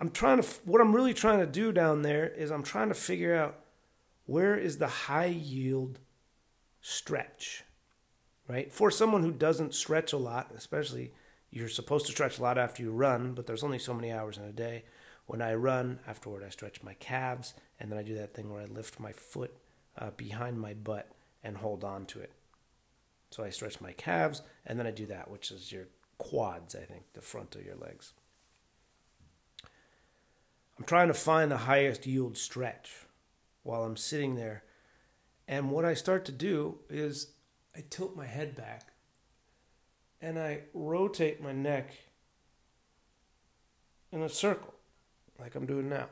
I'm 0.00 0.10
trying 0.10 0.40
to, 0.40 0.48
what 0.64 0.80
I'm 0.80 0.94
really 0.94 1.14
trying 1.14 1.40
to 1.40 1.46
do 1.46 1.72
down 1.72 2.02
there 2.02 2.28
is 2.28 2.50
I'm 2.50 2.62
trying 2.62 2.88
to 2.88 2.94
figure 2.94 3.34
out 3.34 3.60
where 4.26 4.56
is 4.56 4.78
the 4.78 4.88
high 4.88 5.26
yield 5.26 5.98
stretch, 6.80 7.64
right? 8.48 8.72
For 8.72 8.90
someone 8.90 9.22
who 9.22 9.32
doesn't 9.32 9.74
stretch 9.74 10.12
a 10.12 10.18
lot, 10.18 10.52
especially 10.56 11.12
you're 11.50 11.68
supposed 11.68 12.06
to 12.06 12.12
stretch 12.12 12.38
a 12.38 12.42
lot 12.42 12.58
after 12.58 12.82
you 12.82 12.90
run, 12.90 13.34
but 13.34 13.46
there's 13.46 13.64
only 13.64 13.78
so 13.78 13.94
many 13.94 14.10
hours 14.10 14.38
in 14.38 14.44
a 14.44 14.52
day. 14.52 14.84
When 15.26 15.40
I 15.40 15.54
run, 15.54 16.00
afterward, 16.06 16.42
I 16.44 16.50
stretch 16.50 16.82
my 16.82 16.94
calves, 16.94 17.54
and 17.78 17.90
then 17.90 17.98
I 17.98 18.02
do 18.02 18.14
that 18.16 18.34
thing 18.34 18.52
where 18.52 18.62
I 18.62 18.66
lift 18.66 19.00
my 19.00 19.12
foot 19.12 19.56
uh, 19.98 20.10
behind 20.16 20.60
my 20.60 20.74
butt 20.74 21.10
and 21.42 21.56
hold 21.56 21.84
on 21.84 22.06
to 22.06 22.20
it. 22.20 22.32
So 23.30 23.44
I 23.44 23.50
stretch 23.50 23.80
my 23.80 23.92
calves, 23.92 24.42
and 24.66 24.78
then 24.78 24.86
I 24.86 24.90
do 24.90 25.06
that, 25.06 25.30
which 25.30 25.50
is 25.50 25.72
your 25.72 25.86
quads, 26.18 26.74
I 26.74 26.80
think, 26.80 27.04
the 27.14 27.22
front 27.22 27.56
of 27.56 27.64
your 27.64 27.76
legs. 27.76 28.12
I'm 30.78 30.84
trying 30.84 31.08
to 31.08 31.14
find 31.14 31.50
the 31.50 31.58
highest 31.58 32.06
yield 32.06 32.36
stretch 32.36 33.06
while 33.62 33.84
I'm 33.84 33.96
sitting 33.96 34.34
there. 34.34 34.64
And 35.46 35.70
what 35.70 35.84
I 35.84 35.94
start 35.94 36.24
to 36.26 36.32
do 36.32 36.78
is 36.88 37.28
I 37.76 37.84
tilt 37.88 38.16
my 38.16 38.26
head 38.26 38.54
back 38.54 38.92
and 40.20 40.38
I 40.38 40.62
rotate 40.72 41.42
my 41.42 41.52
neck 41.52 41.92
in 44.12 44.22
a 44.22 44.28
circle, 44.28 44.74
like 45.42 45.56
I'm 45.56 45.66
doing 45.66 45.88
now. 45.88 46.06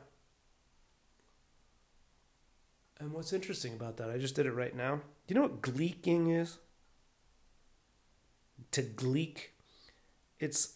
And 2.99 3.13
what's 3.13 3.31
interesting 3.31 3.73
about 3.73 3.97
that, 3.97 4.11
I 4.11 4.17
just 4.17 4.35
did 4.35 4.45
it 4.45 4.51
right 4.51 4.75
now. 4.75 4.95
Do 5.25 5.33
you 5.33 5.35
know 5.35 5.47
what 5.47 5.61
gleeking 5.61 6.39
is? 6.39 6.59
To 8.71 8.81
gleek, 8.81 9.53
it's 10.39 10.75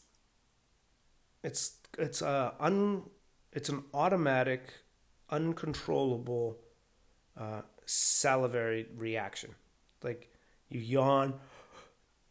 it's 1.43 1.77
it's 1.99 2.21
a 2.21 2.55
un 2.59 3.03
it's 3.51 3.69
an 3.69 3.83
automatic, 3.93 4.61
uncontrollable 5.29 6.57
uh, 7.37 7.61
salivary 7.85 8.87
reaction. 8.97 9.53
Like 10.01 10.33
you 10.69 10.79
yawn, 10.79 11.35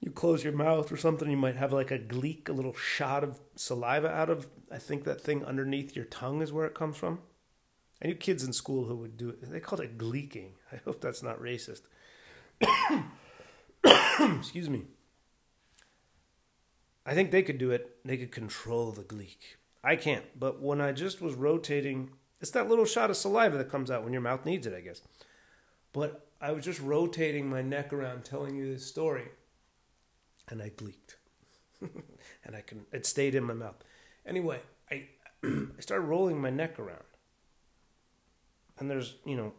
you 0.04 0.10
close 0.10 0.44
your 0.44 0.52
mouth 0.52 0.92
or 0.92 0.98
something, 0.98 1.30
you 1.30 1.36
might 1.36 1.56
have 1.56 1.72
like 1.72 1.90
a 1.90 1.98
gleek, 1.98 2.50
a 2.50 2.52
little 2.52 2.74
shot 2.74 3.24
of 3.24 3.40
saliva 3.56 4.08
out 4.08 4.28
of. 4.28 4.48
I 4.70 4.76
think 4.76 5.04
that 5.04 5.18
thing 5.18 5.42
underneath 5.42 5.96
your 5.96 6.04
tongue 6.04 6.42
is 6.42 6.52
where 6.52 6.66
it 6.66 6.74
comes 6.74 6.98
from. 6.98 7.20
I 8.02 8.08
knew 8.08 8.14
kids 8.14 8.44
in 8.44 8.52
school 8.52 8.84
who 8.84 8.96
would 8.96 9.16
do 9.16 9.30
it. 9.30 9.50
They 9.50 9.60
called 9.60 9.80
it 9.80 9.96
gleeking. 9.96 10.50
I 10.70 10.76
hope 10.84 11.00
that's 11.00 11.22
not 11.22 11.40
racist. 11.40 11.82
Excuse 14.38 14.68
me. 14.68 14.82
I 17.06 17.14
think 17.14 17.30
they 17.30 17.42
could 17.42 17.58
do 17.58 17.70
it. 17.70 17.96
They 18.04 18.18
could 18.18 18.30
control 18.30 18.92
the 18.92 19.04
gleek. 19.04 19.56
I 19.82 19.96
can't. 19.96 20.24
But 20.38 20.60
when 20.60 20.82
I 20.82 20.92
just 20.92 21.22
was 21.22 21.34
rotating, 21.34 22.10
it's 22.42 22.50
that 22.50 22.68
little 22.68 22.84
shot 22.84 23.08
of 23.08 23.16
saliva 23.16 23.56
that 23.56 23.70
comes 23.70 23.90
out 23.90 24.04
when 24.04 24.12
your 24.12 24.22
mouth 24.22 24.44
needs 24.44 24.66
it, 24.66 24.74
I 24.74 24.80
guess. 24.80 25.00
But 25.94 26.26
I 26.42 26.52
was 26.52 26.62
just 26.62 26.80
rotating 26.80 27.48
my 27.48 27.62
neck 27.62 27.90
around 27.90 28.26
telling 28.26 28.54
you 28.54 28.70
this 28.70 28.86
story, 28.86 29.28
and 30.48 30.62
I 30.62 30.70
gleeked. 30.70 31.16
and 31.80 32.56
I 32.56 32.60
can 32.60 32.86
it 32.92 33.06
stayed 33.06 33.34
in 33.34 33.44
my 33.44 33.54
mouth. 33.54 33.76
Anyway, 34.26 34.60
I 34.90 35.08
I 35.44 35.80
started 35.80 36.04
rolling 36.04 36.40
my 36.40 36.50
neck 36.50 36.78
around. 36.78 37.04
And 38.78 38.90
there's, 38.90 39.14
you 39.24 39.36
know, 39.36 39.52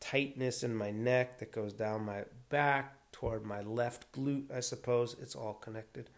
tightness 0.00 0.62
in 0.62 0.74
my 0.74 0.90
neck 0.90 1.38
that 1.38 1.52
goes 1.52 1.72
down 1.72 2.04
my 2.04 2.24
back 2.48 2.96
toward 3.12 3.44
my 3.44 3.60
left 3.60 4.12
glute, 4.12 4.52
I 4.54 4.60
suppose. 4.60 5.16
It's 5.20 5.34
all 5.34 5.54
connected. 5.54 6.10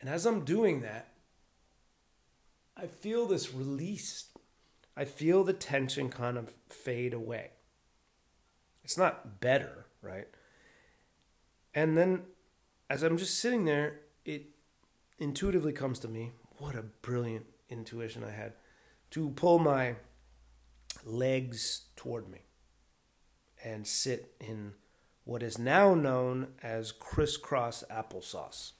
And 0.00 0.08
as 0.08 0.26
I'm 0.26 0.44
doing 0.44 0.80
that, 0.82 1.08
I 2.76 2.86
feel 2.86 3.26
this 3.26 3.52
release. 3.52 4.26
I 4.96 5.04
feel 5.04 5.44
the 5.44 5.52
tension 5.52 6.10
kind 6.10 6.36
of 6.36 6.54
fade 6.68 7.14
away. 7.14 7.50
It's 8.84 8.98
not 8.98 9.40
better, 9.40 9.86
right? 10.00 10.28
And 11.74 11.96
then 11.96 12.22
as 12.92 13.02
I'm 13.02 13.16
just 13.16 13.40
sitting 13.40 13.64
there, 13.64 14.00
it 14.26 14.50
intuitively 15.18 15.72
comes 15.72 15.98
to 16.00 16.08
me 16.08 16.32
what 16.58 16.74
a 16.74 16.82
brilliant 16.82 17.46
intuition 17.70 18.22
I 18.22 18.32
had 18.32 18.52
to 19.12 19.30
pull 19.30 19.58
my 19.58 19.96
legs 21.02 21.86
toward 21.96 22.28
me 22.28 22.40
and 23.64 23.86
sit 23.86 24.34
in 24.40 24.74
what 25.24 25.42
is 25.42 25.58
now 25.58 25.94
known 25.94 26.48
as 26.62 26.92
crisscross 26.92 27.82
applesauce. 27.90 28.72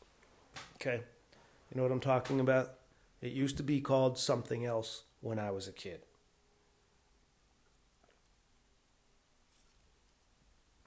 Okay? 0.75 1.01
You 1.71 1.77
know 1.77 1.83
what 1.83 1.93
I'm 1.93 1.99
talking 1.99 2.39
about? 2.39 2.75
It 3.23 3.33
used 3.33 3.57
to 3.57 3.63
be 3.63 3.81
called 3.81 4.19
something 4.19 4.67
else 4.67 5.05
when 5.23 5.39
I 5.39 5.51
was 5.53 5.67
a 5.67 5.73
kid. 5.73 6.03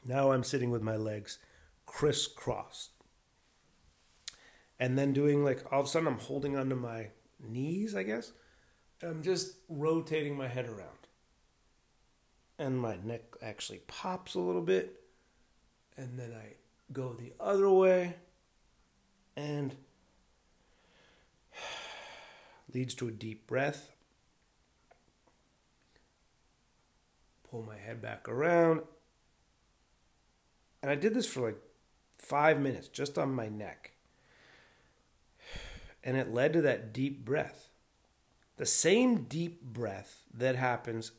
Now 0.06 0.32
I'm 0.32 0.44
sitting 0.44 0.70
with 0.70 0.84
my 0.84 0.96
legs 0.96 1.40
crisscrossed. 1.88 2.95
And 4.80 4.98
then 4.98 5.14
doing 5.14 5.44
like 5.44 5.64
all 5.72 5.82
of 5.82 5.86
a 5.86 5.90
sudden 5.90 6.08
I'm 6.08 6.20
holding 6.20 6.58
onto 6.58 6.76
my 6.76 7.08
knees, 7.40 7.96
I 7.96 8.04
guess. 8.04 8.32
I'm 9.02 9.24
just 9.24 9.56
rotating 9.70 10.36
my 10.36 10.48
head 10.48 10.66
around. 10.66 10.90
And 12.58 12.80
my 12.80 12.98
neck 13.04 13.22
actually 13.42 13.80
pops 13.88 14.36
a 14.36 14.40
little 14.40 14.62
bit. 14.62 15.02
And 15.98 16.20
then 16.20 16.34
I 16.34 16.56
go 16.92 17.14
the 17.14 17.34
other 17.40 17.70
way. 17.70 18.16
And 19.36 19.76
leads 22.74 22.96
to 22.96 23.08
a 23.08 23.12
deep 23.12 23.48
breath. 23.48 23.92
Pull 27.50 27.64
my 27.64 27.78
head 27.78 28.02
back 28.02 28.28
around. 28.28 28.82
And 30.82 30.92
I 30.92 30.96
did 30.96 31.14
this 31.14 31.26
for 31.26 31.42
like 31.42 31.60
five 32.18 32.60
minutes 32.60 32.88
just 32.88 33.18
on 33.18 33.34
my 33.34 33.50
neck. 33.50 33.95
And 36.06 36.16
it 36.16 36.34
led 36.34 36.54
to 36.54 36.62
that 36.62 36.94
deep 36.94 37.26
breath. 37.26 37.70
The 38.56 38.66
same 38.66 39.24
deep 39.24 39.62
breath 39.62 40.22
that 40.34 40.56
happens 40.56 41.12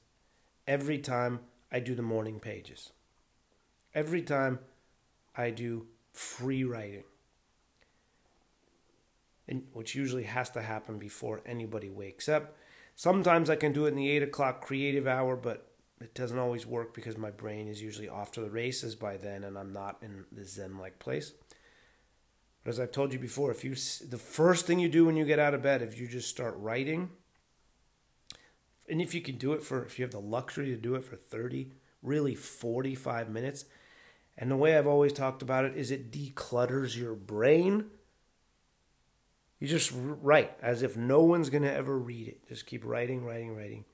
every 0.66 0.98
time 0.98 1.40
I 1.70 1.80
do 1.80 1.94
the 1.94 2.02
morning 2.02 2.40
pages. 2.40 2.92
Every 3.94 4.22
time 4.22 4.60
I 5.36 5.50
do 5.50 5.88
free 6.12 6.64
writing 6.64 7.04
and 9.48 9.64
which 9.72 9.94
usually 9.94 10.24
has 10.24 10.50
to 10.50 10.62
happen 10.62 10.98
before 10.98 11.40
anybody 11.46 11.88
wakes 11.88 12.28
up. 12.28 12.56
Sometimes 12.94 13.50
I 13.50 13.56
can 13.56 13.72
do 13.72 13.86
it 13.86 13.90
in 13.90 13.96
the 13.96 14.10
eight 14.10 14.22
o'clock 14.22 14.60
creative 14.60 15.06
hour, 15.06 15.36
but 15.36 15.70
it 16.00 16.14
doesn't 16.14 16.38
always 16.38 16.66
work 16.66 16.94
because 16.94 17.16
my 17.16 17.30
brain 17.30 17.68
is 17.68 17.80
usually 17.80 18.08
off 18.08 18.32
to 18.32 18.40
the 18.40 18.50
races 18.50 18.94
by 18.94 19.16
then, 19.16 19.44
and 19.44 19.56
I'm 19.58 19.72
not 19.72 19.98
in 20.02 20.24
the 20.32 20.44
zen-like 20.44 20.98
place. 20.98 21.32
But 22.66 22.70
as 22.72 22.80
I've 22.80 22.90
told 22.90 23.12
you 23.12 23.20
before, 23.20 23.52
if 23.52 23.62
you 23.62 23.76
the 24.08 24.18
first 24.18 24.66
thing 24.66 24.80
you 24.80 24.88
do 24.88 25.04
when 25.04 25.16
you 25.16 25.24
get 25.24 25.38
out 25.38 25.54
of 25.54 25.62
bed, 25.62 25.82
if 25.82 26.00
you 26.00 26.08
just 26.08 26.28
start 26.28 26.56
writing, 26.58 27.10
and 28.88 29.00
if 29.00 29.14
you 29.14 29.20
can 29.20 29.36
do 29.38 29.52
it 29.52 29.62
for 29.62 29.84
if 29.84 30.00
you 30.00 30.04
have 30.04 30.10
the 30.10 30.18
luxury 30.18 30.66
to 30.66 30.76
do 30.76 30.96
it 30.96 31.04
for 31.04 31.14
30 31.14 31.70
really 32.02 32.34
45 32.34 33.30
minutes 33.30 33.66
and 34.36 34.50
the 34.50 34.56
way 34.56 34.76
i've 34.76 34.86
always 34.86 35.12
talked 35.12 35.42
about 35.42 35.64
it 35.64 35.74
is 35.74 35.90
it 35.90 36.12
declutters 36.12 36.96
your 36.96 37.14
brain 37.14 37.86
you 39.58 39.66
just 39.68 39.92
write 39.94 40.52
as 40.60 40.82
if 40.82 40.96
no 40.96 41.22
one's 41.22 41.50
going 41.50 41.62
to 41.62 41.72
ever 41.72 41.96
read 41.98 42.28
it. 42.28 42.48
Just 42.48 42.66
keep 42.66 42.84
writing, 42.84 43.24
writing, 43.24 43.56
writing. 43.56 43.84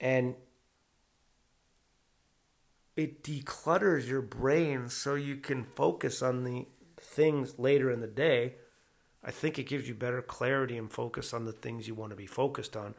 And 0.00 0.34
it 2.96 3.22
declutters 3.22 4.08
your 4.08 4.22
brain 4.22 4.88
so 4.88 5.14
you 5.14 5.36
can 5.36 5.64
focus 5.64 6.22
on 6.22 6.44
the 6.44 6.66
things 7.02 7.58
later 7.58 7.90
in 7.90 8.00
the 8.00 8.06
day. 8.06 8.54
I 9.24 9.30
think 9.30 9.58
it 9.58 9.64
gives 9.64 9.88
you 9.88 9.94
better 9.94 10.22
clarity 10.22 10.76
and 10.76 10.90
focus 10.90 11.32
on 11.32 11.44
the 11.44 11.52
things 11.52 11.86
you 11.86 11.94
want 11.94 12.10
to 12.10 12.16
be 12.16 12.26
focused 12.26 12.76
on 12.76 12.94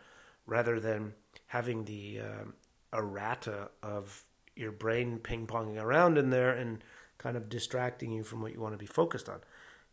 rather 0.46 0.80
than 0.80 1.14
having 1.48 1.86
the 1.86 2.22
um, 2.22 2.54
errata 2.94 3.70
of 3.82 4.24
your 4.56 4.72
brain 4.72 5.20
ping 5.20 5.48
ponging 5.48 5.82
around 5.82 6.18
in 6.18 6.30
there 6.30 6.52
and 6.52 6.84
kind 7.18 7.36
of 7.36 7.50
distracting 7.50 8.12
you 8.12 8.24
from 8.24 8.42
what 8.42 8.54
you 8.54 8.60
want 8.60 8.74
to 8.74 8.78
be 8.78 8.86
focused 8.86 9.28
on 9.28 9.40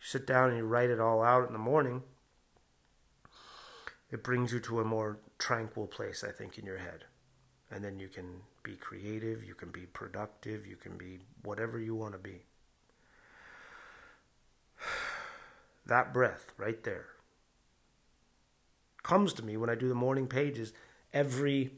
you 0.00 0.06
sit 0.06 0.26
down 0.26 0.48
and 0.48 0.58
you 0.58 0.64
write 0.64 0.90
it 0.90 1.00
all 1.00 1.22
out 1.22 1.46
in 1.46 1.52
the 1.52 1.58
morning, 1.58 2.02
it 4.10 4.24
brings 4.24 4.52
you 4.52 4.60
to 4.60 4.80
a 4.80 4.84
more 4.84 5.18
tranquil 5.38 5.86
place, 5.86 6.24
I 6.26 6.32
think, 6.32 6.58
in 6.58 6.64
your 6.64 6.78
head. 6.78 7.04
And 7.70 7.84
then 7.84 8.00
you 8.00 8.08
can 8.08 8.40
be 8.62 8.74
creative, 8.76 9.44
you 9.44 9.54
can 9.54 9.70
be 9.70 9.86
productive, 9.86 10.66
you 10.66 10.76
can 10.76 10.96
be 10.96 11.20
whatever 11.42 11.78
you 11.78 11.94
want 11.94 12.14
to 12.14 12.18
be. 12.18 12.44
That 15.90 16.14
breath 16.14 16.54
right 16.56 16.82
there 16.84 17.06
comes 19.02 19.32
to 19.34 19.44
me 19.44 19.56
when 19.56 19.68
I 19.68 19.74
do 19.74 19.88
the 19.88 19.94
morning 19.94 20.28
pages 20.28 20.72
every 21.12 21.72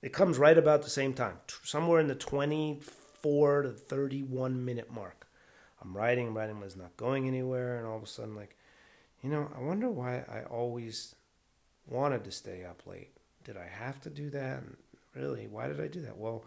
it 0.00 0.14
comes 0.14 0.38
right 0.38 0.56
about 0.56 0.82
the 0.82 0.90
same 0.90 1.12
time, 1.12 1.36
somewhere 1.62 2.00
in 2.00 2.06
the 2.06 2.14
24 2.14 3.62
to 3.62 3.70
31 3.70 4.64
minute 4.64 4.90
mark. 4.90 5.26
I'm 5.82 5.94
writing, 5.94 6.32
writing, 6.32 6.62
it's 6.64 6.74
not 6.74 6.96
going 6.96 7.28
anywhere. 7.28 7.76
And 7.76 7.86
all 7.86 7.96
of 7.98 8.02
a 8.02 8.06
sudden, 8.06 8.34
like, 8.34 8.56
you 9.22 9.28
know, 9.28 9.50
I 9.54 9.60
wonder 9.60 9.90
why 9.90 10.24
I 10.28 10.44
always 10.48 11.14
wanted 11.86 12.24
to 12.24 12.30
stay 12.30 12.64
up 12.64 12.86
late. 12.86 13.10
Did 13.44 13.56
I 13.58 13.66
have 13.66 14.00
to 14.02 14.10
do 14.10 14.30
that? 14.30 14.62
Really? 15.14 15.48
Why 15.48 15.66
did 15.66 15.80
I 15.80 15.88
do 15.88 16.00
that? 16.02 16.16
Well, 16.16 16.44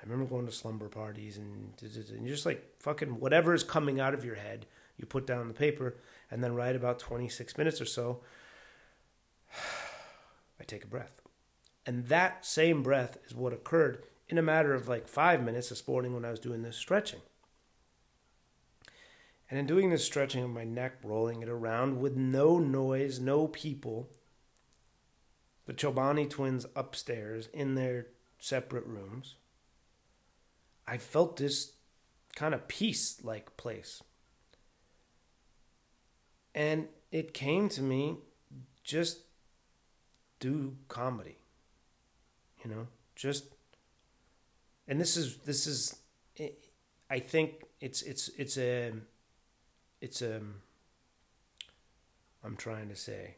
I 0.00 0.08
remember 0.08 0.30
going 0.30 0.46
to 0.46 0.52
slumber 0.52 0.88
parties 0.88 1.36
and, 1.36 1.74
and 1.82 2.26
just 2.26 2.46
like 2.46 2.64
fucking 2.78 3.20
whatever 3.20 3.52
is 3.52 3.64
coming 3.64 4.00
out 4.00 4.14
of 4.14 4.24
your 4.24 4.36
head, 4.36 4.66
you 4.96 5.06
put 5.06 5.26
down 5.26 5.48
the 5.48 5.54
paper, 5.54 5.96
and 6.32 6.42
then 6.42 6.54
right 6.54 6.74
about 6.74 6.98
26 6.98 7.58
minutes 7.58 7.80
or 7.80 7.84
so, 7.84 8.22
I 10.60 10.64
take 10.64 10.82
a 10.82 10.88
breath. 10.88 11.20
And 11.84 12.06
that 12.06 12.46
same 12.46 12.82
breath 12.82 13.18
is 13.26 13.34
what 13.34 13.52
occurred 13.52 14.02
in 14.28 14.38
a 14.38 14.42
matter 14.42 14.72
of 14.72 14.88
like 14.88 15.06
five 15.06 15.42
minutes 15.42 15.68
this 15.68 15.86
morning 15.86 16.14
when 16.14 16.24
I 16.24 16.30
was 16.30 16.40
doing 16.40 16.62
this 16.62 16.76
stretching. 16.76 17.20
And 19.50 19.58
in 19.58 19.66
doing 19.66 19.90
this 19.90 20.06
stretching 20.06 20.42
of 20.42 20.48
my 20.48 20.64
neck, 20.64 20.94
rolling 21.02 21.42
it 21.42 21.50
around 21.50 22.00
with 22.00 22.16
no 22.16 22.58
noise, 22.58 23.20
no 23.20 23.46
people, 23.46 24.08
the 25.66 25.74
Chobani 25.74 26.30
twins 26.30 26.64
upstairs 26.74 27.50
in 27.52 27.74
their 27.74 28.06
separate 28.38 28.86
rooms, 28.86 29.36
I 30.88 30.96
felt 30.96 31.36
this 31.36 31.72
kind 32.34 32.54
of 32.54 32.68
peace 32.68 33.22
like 33.22 33.58
place. 33.58 34.02
And 36.54 36.88
it 37.10 37.34
came 37.34 37.68
to 37.70 37.82
me 37.82 38.16
just 38.84 39.20
do 40.40 40.76
comedy. 40.88 41.38
You 42.64 42.70
know, 42.70 42.86
just 43.16 43.44
and 44.86 45.00
this 45.00 45.16
is 45.16 45.38
this 45.38 45.66
is 45.66 45.96
I 47.10 47.18
think 47.18 47.64
it's 47.80 48.02
it's 48.02 48.28
it's 48.38 48.56
a 48.58 48.92
it's 50.00 50.22
a 50.22 50.40
I'm 52.44 52.56
trying 52.56 52.88
to 52.88 52.96
say 52.96 53.36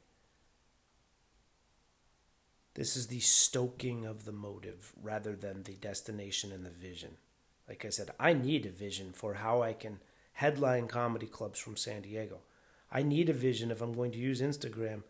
this 2.74 2.96
is 2.96 3.06
the 3.06 3.20
stoking 3.20 4.04
of 4.04 4.24
the 4.24 4.32
motive 4.32 4.92
rather 5.00 5.36
than 5.36 5.62
the 5.62 5.74
destination 5.74 6.50
and 6.52 6.64
the 6.64 6.70
vision. 6.70 7.16
Like 7.68 7.84
I 7.84 7.90
said, 7.90 8.10
I 8.18 8.32
need 8.32 8.66
a 8.66 8.70
vision 8.70 9.12
for 9.12 9.34
how 9.34 9.62
I 9.62 9.72
can 9.72 10.00
headline 10.32 10.88
comedy 10.88 11.26
clubs 11.26 11.58
from 11.58 11.76
San 11.76 12.02
Diego. 12.02 12.40
I 12.90 13.02
need 13.02 13.28
a 13.28 13.32
vision 13.32 13.70
if 13.70 13.80
I'm 13.80 13.92
going 13.92 14.12
to 14.12 14.18
use 14.18 14.40
Instagram 14.40 15.02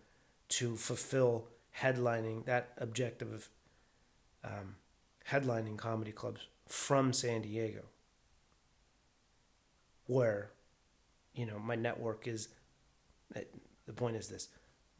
to 0.50 0.76
fulfill 0.76 1.48
headlining 1.80 2.44
that 2.46 2.72
objective 2.78 3.32
of 3.32 3.48
um, 4.44 4.76
headlining 5.30 5.76
comedy 5.76 6.12
clubs 6.12 6.48
from 6.66 7.12
San 7.12 7.42
Diego, 7.42 7.82
where, 10.06 10.50
you 11.34 11.46
know, 11.46 11.58
my 11.58 11.74
network 11.74 12.26
is. 12.26 12.48
The 13.87 13.92
point 13.92 14.16
is 14.16 14.28
this: 14.28 14.48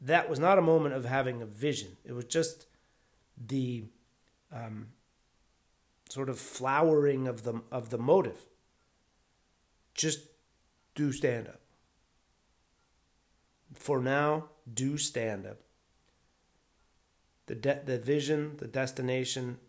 that 0.01 0.29
was 0.29 0.39
not 0.39 0.57
a 0.57 0.61
moment 0.61 0.93
of 0.93 1.05
having 1.05 1.41
a 1.41 1.45
vision. 1.45 1.97
It 2.03 2.11
was 2.11 2.25
just 2.25 2.67
the 3.37 3.85
um, 4.51 4.87
sort 6.09 6.29
of 6.29 6.39
flowering 6.39 7.27
of 7.27 7.43
the 7.43 7.61
of 7.71 7.89
the 7.89 7.97
motive. 7.97 8.45
Just 9.93 10.19
do 10.93 11.11
stand 11.11 11.47
up. 11.47 11.61
For 13.75 13.99
now, 13.99 14.49
do 14.71 14.97
stand 14.97 15.45
up. 15.45 15.59
The 17.47 17.55
de- 17.55 17.81
the 17.85 17.99
vision, 17.99 18.57
the 18.57 18.67
destination 18.67 19.59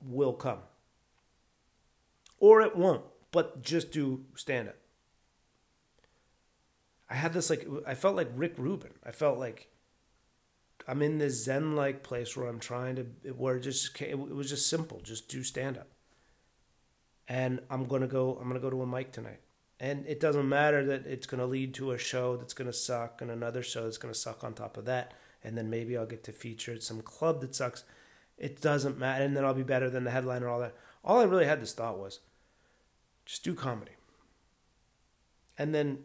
will 0.00 0.32
come. 0.32 0.58
Or 2.38 2.60
it 2.60 2.74
won't, 2.74 3.04
but 3.30 3.62
just 3.62 3.92
do 3.92 4.24
stand 4.34 4.68
up. 4.68 4.76
I 7.08 7.14
had 7.14 7.34
this 7.34 7.50
like 7.50 7.68
I 7.86 7.94
felt 7.94 8.16
like 8.16 8.30
Rick 8.34 8.54
Rubin. 8.56 8.92
I 9.04 9.12
felt 9.12 9.38
like 9.38 9.68
I'm 10.88 11.02
in 11.02 11.18
this 11.18 11.44
zen 11.44 11.76
like 11.76 12.02
place 12.02 12.36
where 12.36 12.48
I'm 12.48 12.58
trying 12.58 12.96
to 12.96 13.04
where 13.32 13.56
it 13.56 13.60
just 13.60 14.00
it 14.00 14.18
was 14.18 14.48
just 14.48 14.68
simple, 14.68 15.00
just 15.02 15.28
do 15.28 15.42
stand 15.44 15.76
up. 15.76 15.88
And 17.28 17.60
I'm 17.70 17.84
gonna 17.84 18.08
go. 18.08 18.38
I'm 18.40 18.48
gonna 18.48 18.60
go 18.60 18.70
to 18.70 18.82
a 18.82 18.86
mic 18.86 19.12
tonight, 19.12 19.40
and 19.82 20.06
it 20.06 20.20
doesn't 20.20 20.48
matter 20.48 20.84
that 20.86 21.06
it's 21.08 21.26
gonna 21.26 21.44
lead 21.44 21.74
to 21.74 21.90
a 21.90 21.98
show 21.98 22.36
that's 22.36 22.54
gonna 22.54 22.72
suck 22.72 23.20
and 23.20 23.32
another 23.32 23.64
show 23.64 23.82
that's 23.82 23.98
gonna 23.98 24.14
suck 24.14 24.44
on 24.44 24.54
top 24.54 24.76
of 24.76 24.84
that, 24.84 25.12
and 25.42 25.58
then 25.58 25.68
maybe 25.68 25.98
I'll 25.98 26.06
get 26.06 26.22
to 26.24 26.32
feature 26.32 26.72
at 26.72 26.84
some 26.84 27.02
club 27.02 27.40
that 27.40 27.56
sucks. 27.56 27.82
It 28.38 28.60
doesn't 28.60 28.96
matter, 28.96 29.24
and 29.24 29.36
then 29.36 29.44
I'll 29.44 29.54
be 29.54 29.64
better 29.64 29.90
than 29.90 30.04
the 30.04 30.12
headliner. 30.12 30.48
All 30.48 30.60
that. 30.60 30.76
All 31.04 31.18
I 31.18 31.24
really 31.24 31.46
had 31.46 31.60
this 31.60 31.74
thought 31.74 31.98
was, 31.98 32.20
just 33.26 33.42
do 33.42 33.54
comedy, 33.54 33.96
and 35.58 35.74
then 35.74 36.04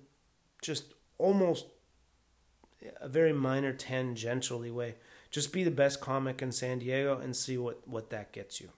just 0.63 0.95
almost 1.19 1.67
a 2.99 3.07
very 3.07 3.31
minor 3.31 3.73
tangentially 3.73 4.73
way. 4.73 4.95
Just 5.29 5.53
be 5.53 5.63
the 5.63 5.69
best 5.69 6.01
comic 6.01 6.41
in 6.41 6.51
San 6.51 6.79
Diego 6.79 7.19
and 7.19 7.35
see 7.35 7.59
what, 7.59 7.87
what 7.87 8.09
that 8.09 8.31
gets 8.31 8.59
you. 8.59 8.69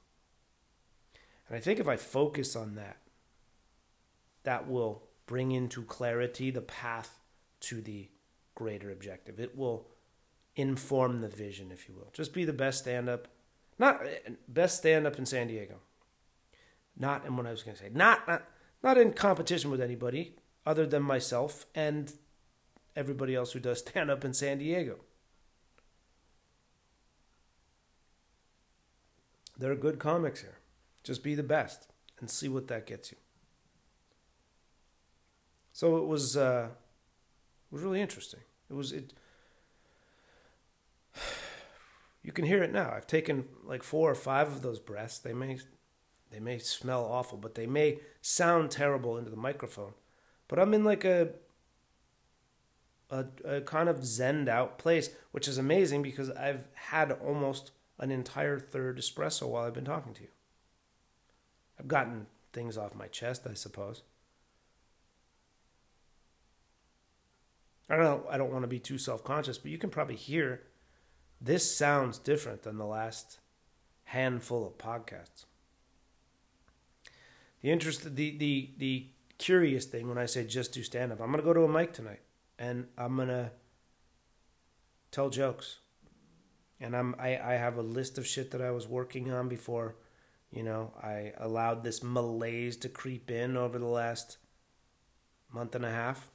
And 1.47 1.55
I 1.55 1.61
think 1.61 1.79
if 1.79 1.87
I 1.87 1.95
focus 1.95 2.55
on 2.55 2.75
that, 2.75 2.97
that 4.49 4.67
will 4.67 5.03
bring 5.27 5.51
into 5.51 5.83
clarity 5.83 6.49
the 6.49 6.59
path 6.59 7.19
to 7.59 7.81
the 7.81 8.09
greater 8.55 8.89
objective. 8.89 9.39
It 9.39 9.55
will 9.55 9.85
inform 10.55 11.21
the 11.21 11.27
vision, 11.27 11.69
if 11.71 11.87
you 11.87 11.93
will. 11.93 12.09
Just 12.13 12.33
be 12.33 12.45
the 12.45 12.51
best 12.51 12.79
stand 12.79 13.07
up, 13.07 13.27
not 13.77 14.01
best 14.47 14.79
stand 14.79 15.05
up 15.05 15.19
in 15.19 15.27
San 15.27 15.49
Diego. 15.49 15.75
Not 16.97 17.27
in 17.27 17.37
what 17.37 17.45
I 17.45 17.51
was 17.51 17.61
going 17.61 17.77
to 17.77 17.83
say. 17.83 17.91
Not, 17.93 18.27
not 18.27 18.41
not 18.81 18.97
in 18.97 19.13
competition 19.13 19.69
with 19.69 19.81
anybody 19.81 20.33
other 20.65 20.87
than 20.87 21.03
myself 21.03 21.67
and 21.75 22.11
everybody 22.95 23.35
else 23.35 23.51
who 23.51 23.59
does 23.59 23.79
stand 23.87 24.09
up 24.09 24.25
in 24.25 24.33
San 24.33 24.57
Diego. 24.57 24.95
There 29.59 29.71
are 29.71 29.75
good 29.75 29.99
comics 29.99 30.41
here. 30.41 30.57
Just 31.03 31.21
be 31.21 31.35
the 31.35 31.43
best 31.43 31.87
and 32.19 32.31
see 32.31 32.49
what 32.49 32.67
that 32.69 32.87
gets 32.87 33.11
you. 33.11 33.19
So 35.79 35.95
it 35.95 36.07
was 36.07 36.35
uh, 36.35 36.67
it 36.71 37.73
was 37.73 37.81
really 37.83 38.01
interesting. 38.01 38.41
It 38.69 38.73
was 38.73 38.91
it. 38.91 39.13
You 42.21 42.33
can 42.33 42.43
hear 42.45 42.61
it 42.61 42.73
now. 42.73 42.91
I've 42.91 43.07
taken 43.07 43.45
like 43.63 43.81
four 43.81 44.11
or 44.11 44.15
five 44.15 44.49
of 44.49 44.61
those 44.61 44.77
breaths. 44.77 45.19
They 45.19 45.33
may 45.33 45.57
they 46.31 46.41
may 46.41 46.59
smell 46.59 47.05
awful, 47.05 47.37
but 47.37 47.55
they 47.55 47.65
may 47.65 48.01
sound 48.21 48.71
terrible 48.71 49.17
into 49.17 49.31
the 49.31 49.37
microphone. 49.37 49.93
But 50.49 50.59
I'm 50.59 50.73
in 50.73 50.83
like 50.83 51.05
a 51.05 51.29
a, 53.09 53.25
a 53.45 53.61
kind 53.61 53.87
of 53.87 53.99
zened 53.99 54.49
out 54.49 54.77
place, 54.79 55.11
which 55.31 55.47
is 55.47 55.57
amazing 55.57 56.01
because 56.01 56.29
I've 56.31 56.67
had 56.75 57.13
almost 57.13 57.71
an 57.97 58.11
entire 58.11 58.59
third 58.59 58.97
espresso 58.99 59.47
while 59.47 59.63
I've 59.63 59.73
been 59.73 59.85
talking 59.85 60.13
to 60.13 60.23
you. 60.23 60.33
I've 61.79 61.87
gotten 61.87 62.27
things 62.51 62.77
off 62.77 62.93
my 62.93 63.07
chest, 63.07 63.47
I 63.49 63.53
suppose. 63.53 64.03
I 67.89 67.95
don't 67.95 68.05
know, 68.05 68.25
I 68.29 68.37
don't 68.37 68.51
want 68.51 68.63
to 68.63 68.67
be 68.67 68.79
too 68.79 68.97
self-conscious, 68.97 69.57
but 69.57 69.71
you 69.71 69.77
can 69.77 69.89
probably 69.89 70.15
hear 70.15 70.61
this 71.41 71.75
sounds 71.75 72.19
different 72.19 72.63
than 72.63 72.77
the 72.77 72.85
last 72.85 73.39
handful 74.05 74.65
of 74.65 74.77
podcasts. 74.77 75.45
The 77.61 77.71
interest 77.71 78.15
the 78.15 78.37
the 78.37 78.71
the 78.77 79.07
curious 79.37 79.85
thing 79.85 80.07
when 80.07 80.17
I 80.17 80.25
say 80.25 80.45
just 80.45 80.73
do 80.73 80.83
stand 80.83 81.11
up, 81.11 81.19
I'm 81.19 81.31
gonna 81.31 81.43
go 81.43 81.53
to 81.53 81.63
a 81.63 81.69
mic 81.69 81.93
tonight 81.93 82.21
and 82.57 82.87
I'm 82.97 83.17
gonna 83.17 83.51
tell 85.11 85.29
jokes. 85.29 85.79
And 86.79 86.95
I'm 86.95 87.15
I, 87.19 87.37
I 87.37 87.53
have 87.53 87.77
a 87.77 87.81
list 87.81 88.17
of 88.17 88.27
shit 88.27 88.51
that 88.51 88.61
I 88.61 88.71
was 88.71 88.87
working 88.87 89.31
on 89.31 89.49
before, 89.49 89.95
you 90.51 90.63
know, 90.63 90.93
I 91.01 91.33
allowed 91.37 91.83
this 91.83 92.01
malaise 92.01 92.77
to 92.77 92.89
creep 92.89 93.29
in 93.29 93.57
over 93.57 93.77
the 93.77 93.85
last 93.85 94.37
month 95.53 95.75
and 95.75 95.85
a 95.85 95.91
half. 95.91 96.31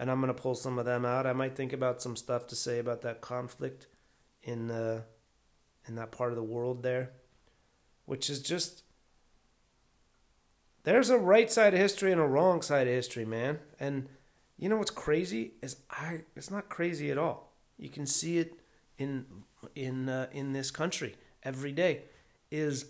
And 0.00 0.10
I'm 0.10 0.18
gonna 0.20 0.32
pull 0.32 0.54
some 0.54 0.78
of 0.78 0.86
them 0.86 1.04
out. 1.04 1.26
I 1.26 1.34
might 1.34 1.54
think 1.54 1.74
about 1.74 2.00
some 2.00 2.16
stuff 2.16 2.46
to 2.48 2.56
say 2.56 2.78
about 2.78 3.02
that 3.02 3.20
conflict 3.20 3.86
in 4.42 4.66
the 4.66 5.04
in 5.86 5.94
that 5.96 6.10
part 6.10 6.30
of 6.30 6.36
the 6.36 6.42
world 6.42 6.82
there. 6.82 7.12
Which 8.06 8.30
is 8.30 8.40
just 8.40 8.82
there's 10.84 11.10
a 11.10 11.18
right 11.18 11.52
side 11.52 11.74
of 11.74 11.80
history 11.80 12.12
and 12.12 12.20
a 12.20 12.26
wrong 12.26 12.62
side 12.62 12.86
of 12.86 12.94
history, 12.94 13.26
man. 13.26 13.58
And 13.78 14.08
you 14.56 14.70
know 14.70 14.78
what's 14.78 14.90
crazy 14.90 15.52
is 15.62 15.76
I. 15.90 16.22
It's 16.34 16.50
not 16.50 16.70
crazy 16.70 17.10
at 17.10 17.18
all. 17.18 17.52
You 17.76 17.90
can 17.90 18.06
see 18.06 18.38
it 18.38 18.54
in 18.96 19.26
in 19.74 20.08
uh, 20.08 20.28
in 20.32 20.54
this 20.54 20.70
country 20.70 21.16
every 21.42 21.72
day. 21.72 22.04
Is 22.50 22.86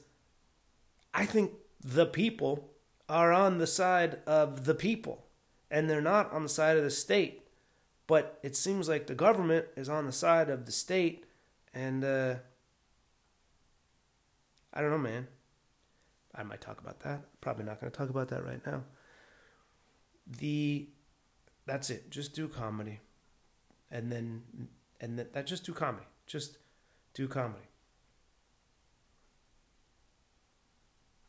I 1.12 1.26
think 1.26 1.52
the 1.82 2.06
people 2.06 2.70
are 3.08 3.32
on 3.32 3.58
the 3.58 3.66
side 3.66 4.20
of 4.26 4.64
the 4.64 4.74
people, 4.74 5.26
and 5.70 5.88
they're 5.88 6.00
not 6.00 6.32
on 6.32 6.42
the 6.42 6.48
side 6.48 6.76
of 6.76 6.84
the 6.84 6.90
state. 6.90 7.42
But 8.06 8.38
it 8.42 8.56
seems 8.56 8.88
like 8.88 9.06
the 9.06 9.14
government 9.14 9.66
is 9.76 9.88
on 9.88 10.06
the 10.06 10.12
side 10.12 10.50
of 10.50 10.66
the 10.66 10.72
state, 10.72 11.24
and 11.72 12.04
uh, 12.04 12.34
I 14.74 14.80
don't 14.80 14.90
know, 14.90 14.98
man. 14.98 15.28
I 16.34 16.42
might 16.42 16.60
talk 16.60 16.80
about 16.80 17.00
that. 17.00 17.22
Probably 17.40 17.64
not 17.64 17.80
going 17.80 17.90
to 17.90 17.96
talk 17.96 18.10
about 18.10 18.28
that 18.28 18.44
right 18.44 18.64
now. 18.66 18.82
The 20.26 20.88
that's 21.66 21.90
it. 21.90 22.10
Just 22.10 22.34
do 22.34 22.48
comedy. 22.48 23.00
And 23.90 24.10
then 24.10 24.42
and 25.00 25.18
that, 25.18 25.32
that 25.32 25.46
just 25.46 25.64
do 25.64 25.72
comedy. 25.72 26.06
Just 26.26 26.58
do 27.14 27.28
comedy. 27.28 27.69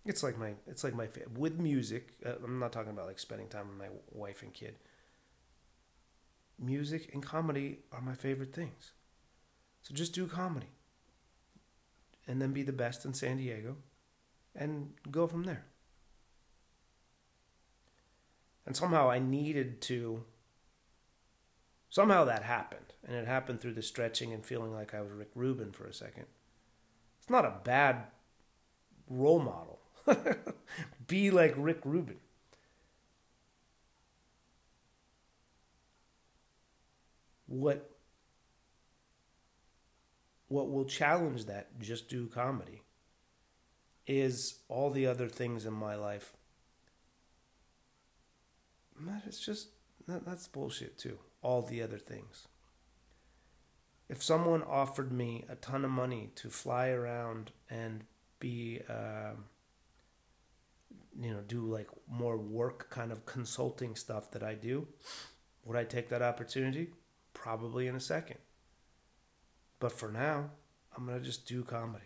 It's 0.05 0.23
like 0.23 0.37
my 0.37 0.53
it's 0.67 0.83
like 0.83 0.95
my 0.95 1.07
with 1.37 1.59
music. 1.59 2.13
Uh, 2.25 2.33
I'm 2.43 2.59
not 2.59 2.71
talking 2.71 2.91
about 2.91 3.07
like 3.07 3.19
spending 3.19 3.47
time 3.47 3.67
with 3.67 3.77
my 3.77 3.89
wife 4.11 4.41
and 4.41 4.53
kid. 4.53 4.75
Music 6.59 7.09
and 7.13 7.23
comedy 7.23 7.79
are 7.91 8.01
my 8.01 8.13
favorite 8.13 8.53
things. 8.53 8.91
So 9.83 9.93
just 9.93 10.13
do 10.13 10.27
comedy. 10.27 10.69
And 12.27 12.41
then 12.41 12.53
be 12.53 12.63
the 12.63 12.71
best 12.71 13.03
in 13.03 13.13
San 13.13 13.37
Diego 13.37 13.77
and 14.55 14.93
go 15.09 15.27
from 15.27 15.43
there. 15.43 15.65
And 18.65 18.75
somehow 18.75 19.09
I 19.09 19.19
needed 19.19 19.81
to 19.83 20.23
somehow 21.89 22.25
that 22.25 22.43
happened. 22.43 22.93
And 23.05 23.15
it 23.15 23.27
happened 23.27 23.59
through 23.59 23.73
the 23.73 23.81
stretching 23.81 24.33
and 24.33 24.45
feeling 24.45 24.73
like 24.73 24.93
I 24.93 25.01
was 25.01 25.11
Rick 25.11 25.31
Rubin 25.35 25.71
for 25.71 25.85
a 25.85 25.93
second. 25.93 26.25
It's 27.19 27.29
not 27.29 27.45
a 27.45 27.59
bad 27.63 28.05
role 29.09 29.39
model. 29.39 29.81
Be 31.07 31.31
like 31.31 31.53
Rick 31.57 31.79
Rubin. 31.83 32.17
What 37.47 37.89
what 40.47 40.69
will 40.69 40.85
challenge 40.85 41.45
that 41.45 41.79
just 41.79 42.09
do 42.09 42.27
comedy 42.27 42.81
is 44.05 44.59
all 44.67 44.89
the 44.89 45.07
other 45.07 45.29
things 45.29 45.65
in 45.65 45.73
my 45.73 45.95
life. 45.95 46.33
That 48.99 49.23
is 49.27 49.39
just 49.39 49.69
that, 50.07 50.25
that's 50.25 50.47
bullshit 50.47 50.97
too. 50.97 51.17
All 51.41 51.61
the 51.61 51.81
other 51.81 51.97
things. 51.97 52.47
If 54.09 54.21
someone 54.21 54.61
offered 54.63 55.11
me 55.11 55.45
a 55.47 55.55
ton 55.55 55.85
of 55.85 55.91
money 55.91 56.31
to 56.35 56.49
fly 56.49 56.89
around 56.89 57.51
and 57.69 58.03
be 58.39 58.81
um, 58.89 59.45
you 61.19 61.34
know, 61.34 61.41
do 61.41 61.65
like 61.65 61.89
more 62.10 62.38
work 62.38 62.89
kind 62.89 63.12
of 63.12 63.26
consulting 63.26 63.95
stuff 63.95 64.32
that 64.32 64.43
I 64.43 64.54
do, 64.54 64.88
would 65.65 65.78
I 65.78 65.84
take 65.84 66.10
that 66.10 66.21
opportunity? 66.21 66.89
Probably 67.34 67.88
in 67.88 67.95
a 67.95 68.00
second. 68.00 68.38
But 69.80 69.91
for 69.91 70.12
now, 70.12 70.52
I'm 70.95 71.06
gonna 71.06 71.19
just 71.19 71.45
do 71.45 71.63
comedy. 71.63 72.06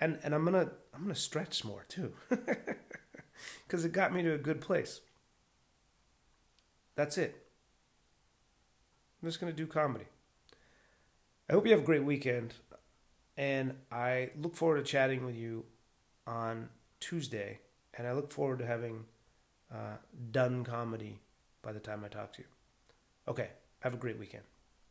And 0.00 0.18
and 0.22 0.34
I'm 0.34 0.44
gonna 0.44 0.70
I'm 0.94 1.02
gonna 1.02 1.14
stretch 1.14 1.64
more 1.64 1.84
too. 1.88 2.12
Cause 3.68 3.84
it 3.84 3.92
got 3.92 4.12
me 4.12 4.22
to 4.22 4.32
a 4.32 4.38
good 4.38 4.60
place. 4.60 5.00
That's 6.94 7.18
it. 7.18 7.46
I'm 9.20 9.28
just 9.28 9.40
gonna 9.40 9.52
do 9.52 9.66
comedy. 9.66 10.06
I 11.48 11.52
hope 11.54 11.66
you 11.66 11.72
have 11.72 11.82
a 11.82 11.84
great 11.84 12.04
weekend. 12.04 12.54
And 13.36 13.74
I 13.90 14.30
look 14.40 14.56
forward 14.56 14.78
to 14.78 14.82
chatting 14.82 15.24
with 15.24 15.36
you 15.36 15.64
on 16.28 16.68
Tuesday, 17.00 17.58
and 17.96 18.06
I 18.06 18.12
look 18.12 18.30
forward 18.30 18.58
to 18.58 18.66
having 18.66 19.06
uh, 19.72 19.96
done 20.30 20.62
comedy 20.62 21.18
by 21.62 21.72
the 21.72 21.80
time 21.80 22.04
I 22.04 22.08
talk 22.08 22.34
to 22.34 22.42
you. 22.42 22.48
Okay, 23.26 23.48
have 23.80 23.94
a 23.94 23.96
great 23.96 24.18
weekend. 24.18 24.44